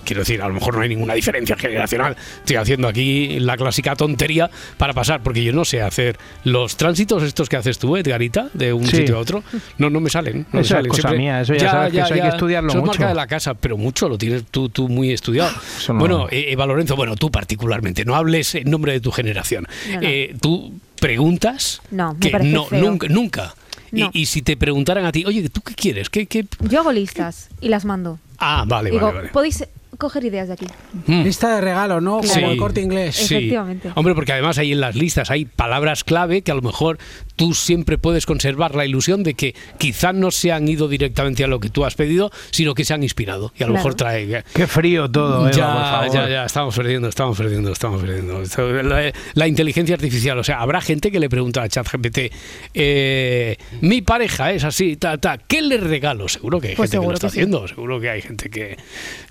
[0.03, 2.15] quiero decir, a lo mejor no hay ninguna diferencia generacional.
[2.39, 7.21] Estoy haciendo aquí la clásica tontería para pasar, porque yo no sé hacer los tránsitos
[7.21, 8.97] estos que haces tú, Edgarita, de un Sí.
[8.97, 9.43] sitio a otro.
[9.77, 10.39] No, no me salen.
[10.39, 10.89] No me Eso es salen.
[10.89, 12.99] cosa Siempre- mía, eso ya sabes que eso hay que estudiarlo eso es mucho.
[12.99, 15.51] marca de la casa, pero mucho lo tienes tú, tú muy estudiado.
[15.89, 19.67] no- Bueno, eh, Eva Lorenzo, bueno, tú particularmente, no hables en nombre de tu generación.
[19.89, 20.07] No, no.
[20.07, 22.79] Eh, tú preguntas No, me que parece no, feo.
[22.81, 23.55] nunca, nunca.
[23.91, 24.09] Y- No.
[24.13, 26.09] Y, si te preguntaran a ti, oye, ¿tú qué quieres?
[26.09, 26.45] ¿Qué, qué?
[26.61, 28.19] Yo hago listas y las mando.
[28.37, 29.29] Ah, vale, Digo, vale, vale.
[29.29, 29.65] podéis
[30.01, 30.65] coger ideas de aquí.
[31.07, 31.23] Mm.
[31.23, 32.17] Lista de regalos, ¿no?
[32.19, 33.15] Como Sí, el corte inglés.
[33.15, 33.35] sí.
[33.35, 33.89] Efectivamente.
[33.95, 36.97] Hombre, porque además ahí en las listas hay palabras clave que a lo mejor
[37.35, 41.47] tú siempre puedes conservar la ilusión de que quizá no se han ido directamente a
[41.47, 43.53] lo que tú has pedido, sino que se han inspirado.
[43.57, 43.73] Y a lo Claro.
[43.73, 44.43] mejor trae...
[44.53, 46.13] Qué frío todo, Eva, ya, por favor.
[46.13, 48.41] ya, ya, estamos perdiendo, estamos perdiendo, estamos perdiendo.
[48.83, 52.31] La, la inteligencia artificial, o sea, habrá gente que le pregunta a ChatGPT,
[52.73, 56.27] eh, mi pareja es así, ta, ta, ¿qué le regalo?
[56.27, 57.39] Seguro que hay Pues gente que lo está que sí.
[57.39, 58.77] haciendo, seguro que hay gente que...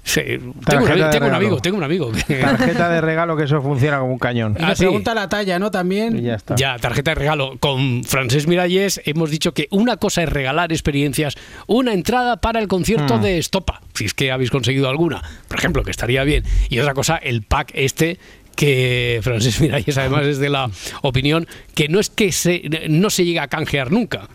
[0.04, 0.20] sí,
[0.64, 2.12] tengo, un, tengo amigo, tengo un amigo.
[2.28, 4.56] Tarjeta de regalo que eso funciona como un cañón.
[4.58, 4.84] Y Ah, sí.
[4.84, 5.70] pregunta la talla, ¿no?
[5.70, 6.18] También.
[6.18, 6.54] Y ya está.
[6.56, 7.56] Ya, tarjeta de regalo.
[7.58, 11.36] Con Francés Miralles hemos dicho que una cosa es regalar experiencias,
[11.66, 13.22] una entrada para el concierto Mm.
[13.22, 16.44] de Estopa, si es que habéis conseguido alguna, por ejemplo, que estaría bien.
[16.68, 18.18] Y otra cosa, el pack este
[18.56, 20.70] que Francés Miralles además es de la
[21.02, 24.28] opinión que no es que se, no se llega a canjear nunca,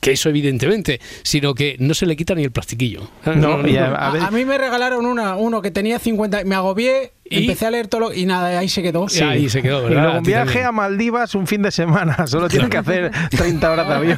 [0.00, 3.08] que eso evidentemente, sino que no se le quita ni el plastiquillo.
[3.26, 3.62] No,
[3.96, 6.44] a- a mí me regalaron una, uno que tenía 50.
[6.44, 7.38] Me agobié, ¿Y?
[7.40, 9.08] empecé a leer todo lo, y nada, ahí se quedó.
[9.08, 9.22] Sí.
[9.22, 10.02] Ahí se quedó, Y ¿verdad?
[10.02, 10.66] luego A un viaje también.
[10.66, 12.26] a Maldivas un fin de semana.
[12.26, 14.16] Solo tienes que hacer 30 horas de avión.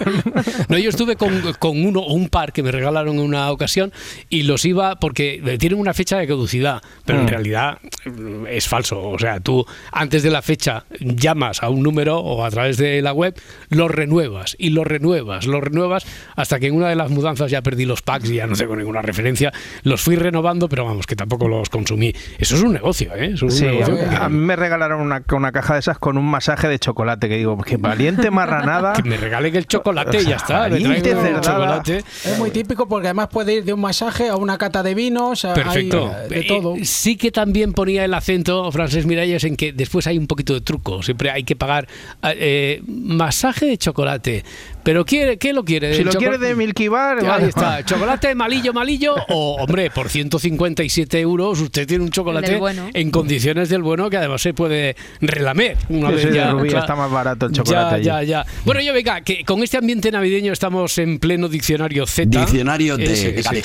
[0.69, 3.93] No, yo estuve con, con uno o un par que me regalaron en una ocasión
[4.29, 7.29] y los iba porque tienen una fecha de caducidad, pero en Mm.
[7.29, 9.01] realidad mm, es falso.
[9.09, 13.01] O sea, tú antes de la fecha llamas a un número o a través de
[13.03, 13.35] la web,
[13.69, 16.05] lo renuevas y lo renuevas, lo renuevas
[16.37, 18.77] hasta que en una de las mudanzas ya perdí los packs y ya no tengo
[18.77, 19.53] ninguna referencia.
[19.83, 22.13] Los fui renovando, pero vamos, que tampoco los consumí.
[22.39, 23.31] Eso es un negocio, ¿eh?
[23.35, 23.97] Eso es Sí, un negocio.
[23.99, 27.29] porque- a mí me regalaron una, una caja de esas con un masaje de chocolate
[27.29, 28.93] que digo, que valiente marranada.
[28.95, 30.61] que me regalen el chocolate y ya está.
[30.61, 31.99] Valiente chocolate.
[32.25, 35.45] Es muy típico porque además puede ir de un masaje a una cata de vinos,
[35.45, 36.09] a- Perfecto.
[36.15, 36.45] hay, eh,
[36.75, 40.27] de Eh, sí que también ponía el acento Francés Miralles en que después hay un
[40.27, 41.03] poquito de truco.
[41.03, 41.87] Siempre hay que pagar
[42.23, 44.45] eh, masaje de chocolate.
[44.83, 45.95] Pero quiere, ¿qué lo quiere?
[45.95, 47.47] Si ¿El lo quieres de Milky Bar, Ahí vale.
[47.49, 52.89] está, chocolate malillo, malillo, o hombre, por 157 euros usted tiene un chocolate bueno.
[52.95, 56.51] en condiciones del bueno que además se puede relamer una vez de ya.
[56.53, 56.85] Rubí claro.
[56.85, 58.27] está más barato el chocolate Ya, allí.
[58.29, 58.47] ya, ya.
[58.65, 62.41] Bueno, yo venga, que con este ambiente navideño estamos en pleno diccionario Z.
[62.41, 63.63] Diccionario de Ese, ese.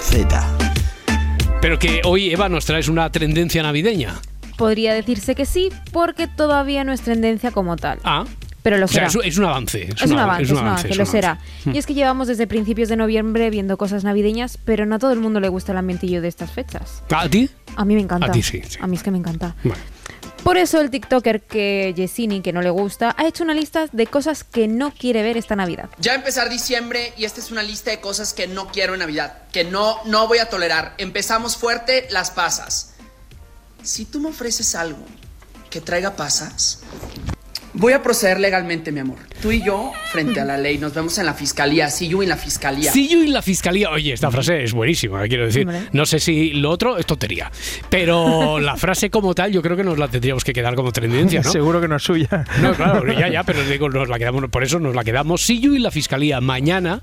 [0.00, 0.56] Z.
[1.60, 4.14] Pero que hoy, Eva, nos traes una tendencia navideña.
[4.56, 7.98] Podría decirse que sí, porque todavía no es tendencia como tal.
[8.04, 8.24] Ah.
[8.68, 9.22] Pero lo O sea, será.
[9.24, 9.88] es, es un avance.
[9.96, 11.38] Es, un avance, es un avance, lo será.
[11.72, 15.10] Y es que llevamos desde principios de noviembre viendo cosas navideñas, pero no a todo
[15.12, 17.02] el mundo le gusta el ambientillo de estas fechas.
[17.08, 17.48] ¿A ti?
[17.76, 18.26] A mí me encanta.
[18.26, 18.76] A ti sí, sí.
[18.78, 19.56] A mí es que me encanta.
[19.64, 19.80] Bueno.
[20.44, 24.06] Por eso el TikToker que Yesini, que no le gusta, ha hecho una lista de
[24.06, 25.88] cosas que no quiere ver esta Navidad.
[25.98, 28.92] Ya va a empezar diciembre y esta es una lista de cosas que no quiero
[28.92, 30.92] en Navidad, que no, no voy a tolerar.
[30.98, 32.96] Empezamos fuerte, las pasas.
[33.82, 35.06] Si tú me ofreces algo
[35.70, 36.82] que traiga pasas,
[37.78, 39.18] Voy a proceder legalmente, mi amor.
[39.40, 41.88] Tú y yo, frente a la ley, nos vemos en la fiscalía.
[41.90, 42.90] Sí, yo en la fiscalía.
[42.90, 43.90] Sí, yo y la fiscalía.
[43.90, 45.64] Oye, esta frase es buenísima, quiero decir.
[45.92, 47.52] No sé si lo otro es tontería,
[47.88, 51.40] pero la frase como tal, yo creo que nos la tendríamos que quedar como tendencia,
[51.40, 51.52] ¿no?
[51.52, 52.44] Seguro que no es suya.
[52.60, 55.42] No, claro, ya, ya, pero digo, nos la quedamos, por eso nos la quedamos.
[55.42, 56.40] Sí, yo y la fiscalía.
[56.40, 57.00] Mañana.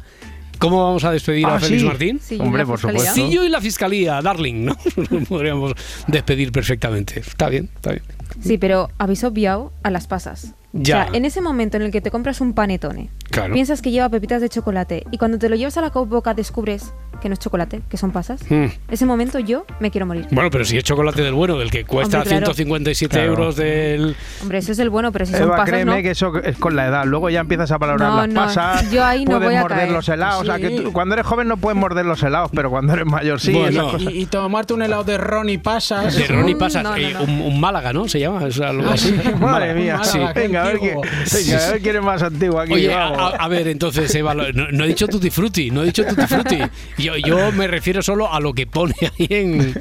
[0.57, 1.87] ¿Cómo vamos a despedir a Ah, Félix sí.
[1.87, 2.19] Martín?
[2.23, 2.99] Sí, yo y Hombre, la por fiscalía.
[3.01, 3.27] supuesto.
[3.29, 4.77] Sí, yo y la fiscalía, darling, ¿no?
[5.09, 5.73] Nos podríamos
[6.07, 7.19] despedir perfectamente.
[7.19, 8.03] Está bien, está bien.
[8.41, 10.53] Sí, pero habéis obviado a las pasas.
[10.77, 11.03] Ya.
[11.05, 13.53] O sea, en ese momento en el que te compras un panetone, Claro.
[13.53, 16.93] piensas que lleva pepitas de chocolate y cuando te lo llevas a la boca descubres
[17.25, 18.39] que no es chocolate, que son pasas.
[18.51, 18.65] Mm.
[18.91, 20.27] Ese momento yo me quiero morir.
[20.29, 22.45] Bueno, pero si es chocolate del bueno, del que cuesta Hombre, claro.
[22.53, 23.27] 157 Claro.
[23.31, 24.15] euros del...
[24.43, 26.01] Hombre, eso es el bueno, pero si son Eva, pasas créeme no.
[26.03, 27.03] que eso es con la edad.
[27.05, 28.91] Luego ya empiezas a palabrar No, las no, pasas.
[28.91, 29.91] yo ahí no puedes voy a morder caer.
[29.91, 30.41] los helados.
[30.43, 30.83] O sea, que Sí.
[30.83, 33.57] tú- cuando eres joven no puedes morder los helados, pero cuando eres mayor sí.
[33.57, 34.01] esas cosas.
[34.13, 36.15] y, y tomarte un helado de ron y pasas.
[36.15, 37.23] De Ronnie Pasas, No, no, eh, no.
[37.23, 38.07] Un, un Málaga, ¿no?
[38.07, 39.11] Se llama, es algo Ah, así.
[39.39, 39.99] Madre mía.
[40.03, 40.19] Sí.
[40.35, 42.73] Venga, a ver, quién, venga, a ver quién es más antiguo aquí.
[42.73, 46.59] Oye, a, ver, entonces, Eva, no he dicho tutti frutti, no he dicho tutti frutti.
[46.99, 49.73] Yo, yo me refiero solo a lo que pone ahí en.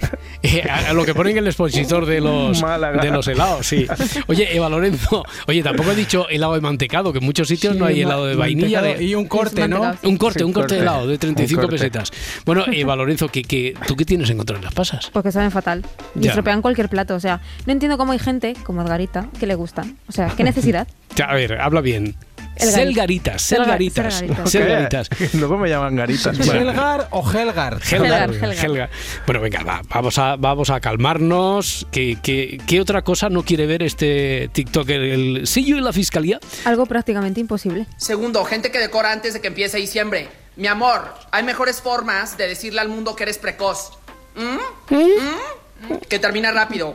[0.42, 3.02] eh, a, lo que pone en el expositor de los, Málaga.
[3.02, 3.86] de los helados, sí.
[4.26, 7.78] Oye, Eva Lorenzo, oye, tampoco he dicho helado de mantecado, que en muchos sitios Sí,
[7.78, 8.82] no hay helado de vainilla.
[8.82, 9.94] de- y un corte, ¿no?
[10.02, 10.82] Un corte, Sí, un corte de corte.
[10.82, 11.76] helado de 35 Un corte.
[11.78, 12.12] pesetas.
[12.44, 15.10] Bueno, Eva Lorenzo, que, que, ¿tú qué tienes en contra de las pasas?
[15.12, 15.84] Porque saben fatal.
[16.14, 16.30] Y Ya.
[16.30, 17.14] estropean cualquier plato.
[17.14, 19.96] O sea, no entiendo cómo hay gente, como Edgarita, que le gustan.
[20.08, 20.86] O sea, ¿qué necesidad?
[21.16, 22.14] Ya, A ver, habla bien.
[22.56, 24.24] El Selgaritas, Selga- selgaritas.
[24.50, 25.08] selgaritas.
[25.34, 26.36] Luego me llaman garitas.
[26.38, 26.52] Bueno.
[26.70, 27.80] ¿Helgar o Helgar?
[27.90, 28.64] Helgar, Helgar, Helgar.
[28.64, 28.90] Helgar.
[29.26, 31.86] Bueno, venga, va, vamos, a, vamos a calmarnos.
[31.90, 35.00] ¿Qué, qué, qué otra cosa no quiere ver este TikToker?
[35.00, 36.40] ¿El sello y la fiscalía?
[36.64, 37.86] Algo prácticamente imposible.
[37.96, 40.28] Segundo, gente que decora antes de que empiece diciembre.
[40.56, 43.90] Mi amor, hay mejores formas de decirle al mundo que eres precoz.
[44.34, 44.94] ¿Mm?
[44.94, 45.96] ¿Mm?
[46.08, 46.94] Que termina rápido.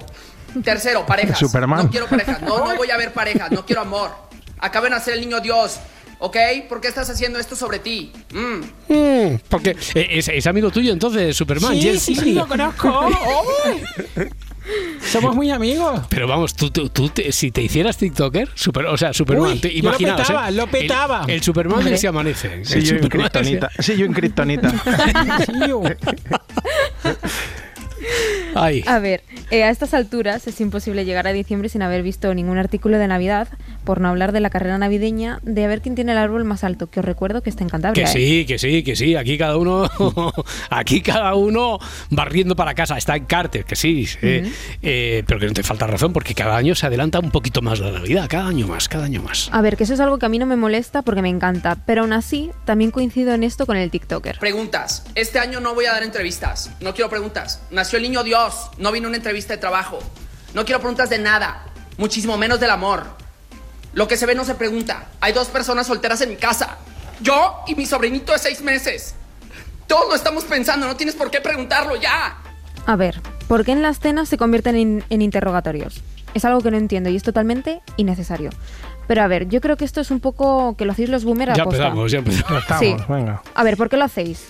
[0.64, 1.38] Tercero, parejas.
[1.38, 1.86] Superman.
[1.86, 2.42] No quiero parejas.
[2.42, 3.52] No, no voy a ver parejas.
[3.52, 4.12] No quiero amor.
[4.62, 5.80] Acaben de hacer el niño Dios.
[6.24, 6.38] ¿Ok?
[6.70, 8.12] ¿Por qué estás haciendo esto sobre ti?
[8.32, 8.94] Mm.
[8.94, 11.74] Mm, porque eh, es, es amigo tuyo entonces, Superman.
[11.74, 13.10] Sí, sí, sí, lo conozco.
[15.12, 16.02] Somos muy amigos.
[16.10, 19.60] Pero vamos, tú, tú, tú te- si te hicieras TikToker, super, o sea, Superman, Uy,
[19.60, 20.52] te, lo petaba, ¿eh?
[20.52, 21.24] lo petaba.
[21.28, 22.64] El, el Superman del se amanece.
[22.66, 23.72] Sí, El yo en kriptonita.
[23.80, 24.72] Sí, yo en kriptonita.
[25.66, 25.82] Tío.
[28.56, 28.84] Ay.
[28.86, 32.58] A ver, eh, a estas alturas es imposible llegar a diciembre sin haber visto ningún
[32.58, 33.48] artículo de Navidad,
[33.84, 36.64] por no hablar de la carrera navideña, de a ver quién tiene el árbol más
[36.64, 38.06] alto, que os recuerdo que está en Cantabria.
[38.06, 38.14] Que ¿eh?
[38.14, 39.16] sí, que sí, que sí.
[39.16, 39.90] Aquí cada uno,
[40.70, 41.80] aquí cada uno
[42.10, 42.98] barriendo para casa.
[42.98, 44.08] Está en Carter, que sí.
[44.22, 44.52] eh,
[44.82, 47.80] eh, pero que no te falta razón, porque cada año se adelanta un poquito más
[47.80, 48.28] la Navidad.
[48.30, 49.50] Cada año más, cada año más.
[49.52, 51.78] A ver, que eso es algo que a mí no me molesta porque me encanta,
[51.86, 54.40] pero aún así también coincido en esto con el TikToker.
[54.40, 55.06] Preguntas.
[55.16, 56.72] Este año no voy a dar entrevistas.
[56.82, 57.62] No quiero preguntas.
[57.72, 58.70] Nació el niño Dios.
[58.78, 60.00] No vino una entrevista de trabajo.
[60.54, 61.66] No quiero preguntas de nada.
[61.98, 63.06] Muchísimo menos del amor.
[63.94, 65.08] Lo que se ve no se pregunta.
[65.20, 66.78] Hay dos personas solteras en mi casa.
[67.22, 69.16] Yo y mi sobrinito de seis meses.
[69.88, 70.88] Todos lo estamos pensando.
[70.88, 72.38] No tienes por qué preguntarlo ya.
[72.86, 76.02] A ver, ¿por qué en las cenas se convierten en, en interrogatorios?
[76.34, 78.50] Es algo que no entiendo y es totalmente innecesario.
[79.08, 81.56] Pero a ver, yo creo que esto es un poco que lo hacéis los boomers
[81.58, 81.84] Ya aposta.
[81.88, 82.62] empezamos, ya empezamos.
[82.62, 82.96] Estamos, Sí.
[83.10, 83.42] venga.
[83.54, 84.42] A ver, ¿por qué lo hacéis?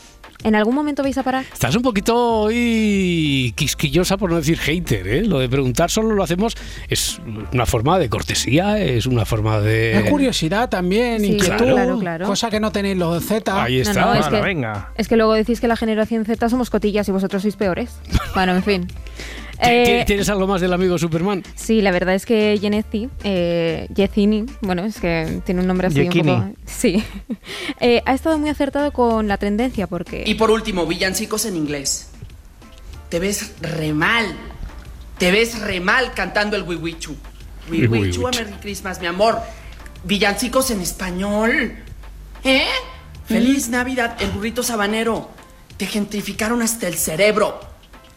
[0.43, 1.45] ¿En algún momento vais a parar?
[1.53, 5.21] Estás un poquito hoy quisquillosa por no decir hater, ¿eh?
[5.25, 6.55] Lo de preguntar solo lo hacemos
[6.89, 7.19] es
[7.53, 9.97] una forma de cortesía, es una forma de...
[9.99, 12.25] Es curiosidad también, Sí, inquietud, claro, claro.
[12.25, 13.63] cosa que no tenéis los Z.
[13.63, 14.01] Ahí está.
[14.01, 14.91] No, no, es Bueno, que- venga.
[14.97, 17.91] Es que luego decís que la generación Z somos cotillas y vosotros sois peores.
[18.33, 18.87] Bueno, en fin.
[19.61, 21.43] ¿Ti- ti- Eh, ¿Tienes algo más del amigo Superman?
[21.55, 25.97] Sí, la verdad es que Genezi, eh, Yezini, bueno, es que tiene un nombre así
[26.03, 26.31] Yekini.
[26.31, 26.55] un poco...
[26.65, 27.03] Sí.
[27.79, 30.23] Eh, ha estado muy acertado con la tendencia porque...
[30.27, 32.09] Y por último, villancicos en inglés.
[33.09, 34.25] Te ves re mal.
[35.17, 37.15] Te ves re mal cantando el Wiwichu.
[37.69, 38.31] Wiwichu a.
[38.31, 39.39] Merry Christmas, mi amor.
[40.03, 41.73] Villancicos en español.
[42.43, 42.65] ¿Eh?
[43.25, 45.29] Feliz Navidad, el burrito sabanero.
[45.77, 47.59] Te gentrificaron hasta el cerebro.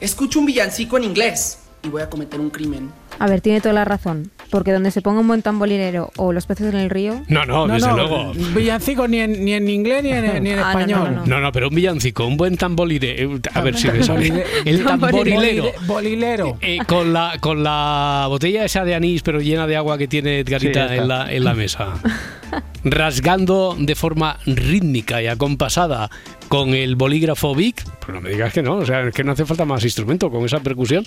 [0.01, 2.91] Escucho un villancico en inglés y voy a cometer un crimen.
[3.19, 4.31] A ver, tiene toda la razón.
[4.51, 7.23] Porque donde se ponga un buen tambolinero o los peces en el río...
[7.29, 8.33] No, no, desde luego.
[8.55, 11.15] Villancico ni en, ni en inglés ni en, ni en Ah, no, no, español.
[11.15, 11.27] no, no.
[11.27, 13.23] No, no, pero un villancico, un buen tambolire.
[13.23, 14.45] eh, A ver si me sale.
[14.65, 15.65] El tamborilero.
[15.65, 16.59] Bolile- Bolilero.
[16.61, 20.41] Eh, con, la, con la botella esa de anís, pero llena de agua que tiene
[20.41, 21.95] Edgarita Sí, en, la, en la mesa.
[22.85, 26.11] Rasgando de forma rítmica y acompasada
[26.49, 27.85] con el bolígrafo Vic.
[28.01, 30.31] Pues no me digas que no, o sea, es que no hace falta más instrumento
[30.31, 31.05] con esa percusión.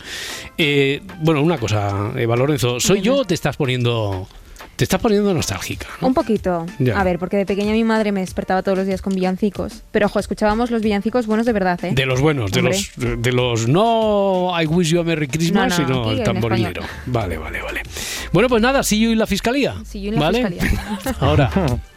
[0.58, 4.28] Eh, bueno, una cosa, Eva Lorenzo, ¿soy yo o te estás poniendo
[4.78, 5.88] Te estás poniendo nostálgica.
[6.02, 6.68] Un poquito.
[6.78, 7.00] Ya.
[7.00, 9.82] A ver, porque de pequeña mi madre me despertaba todos los días con villancicos.
[9.92, 11.94] Pero ojo, escuchábamos los villancicos buenos de verdad, ¿eh?
[11.96, 15.84] De los buenos, de los, de los no I wish you a Merry Christmas, No,
[15.84, 16.84] no, sino aquí el tamborilero.
[17.08, 17.82] Vale, vale, vale.
[18.32, 19.74] Bueno, pues nada, sí yo y la fiscalía.
[19.84, 20.48] Sí, yo y la ¿vale?
[20.48, 21.00] fiscalía.
[21.22, 21.50] Ahora.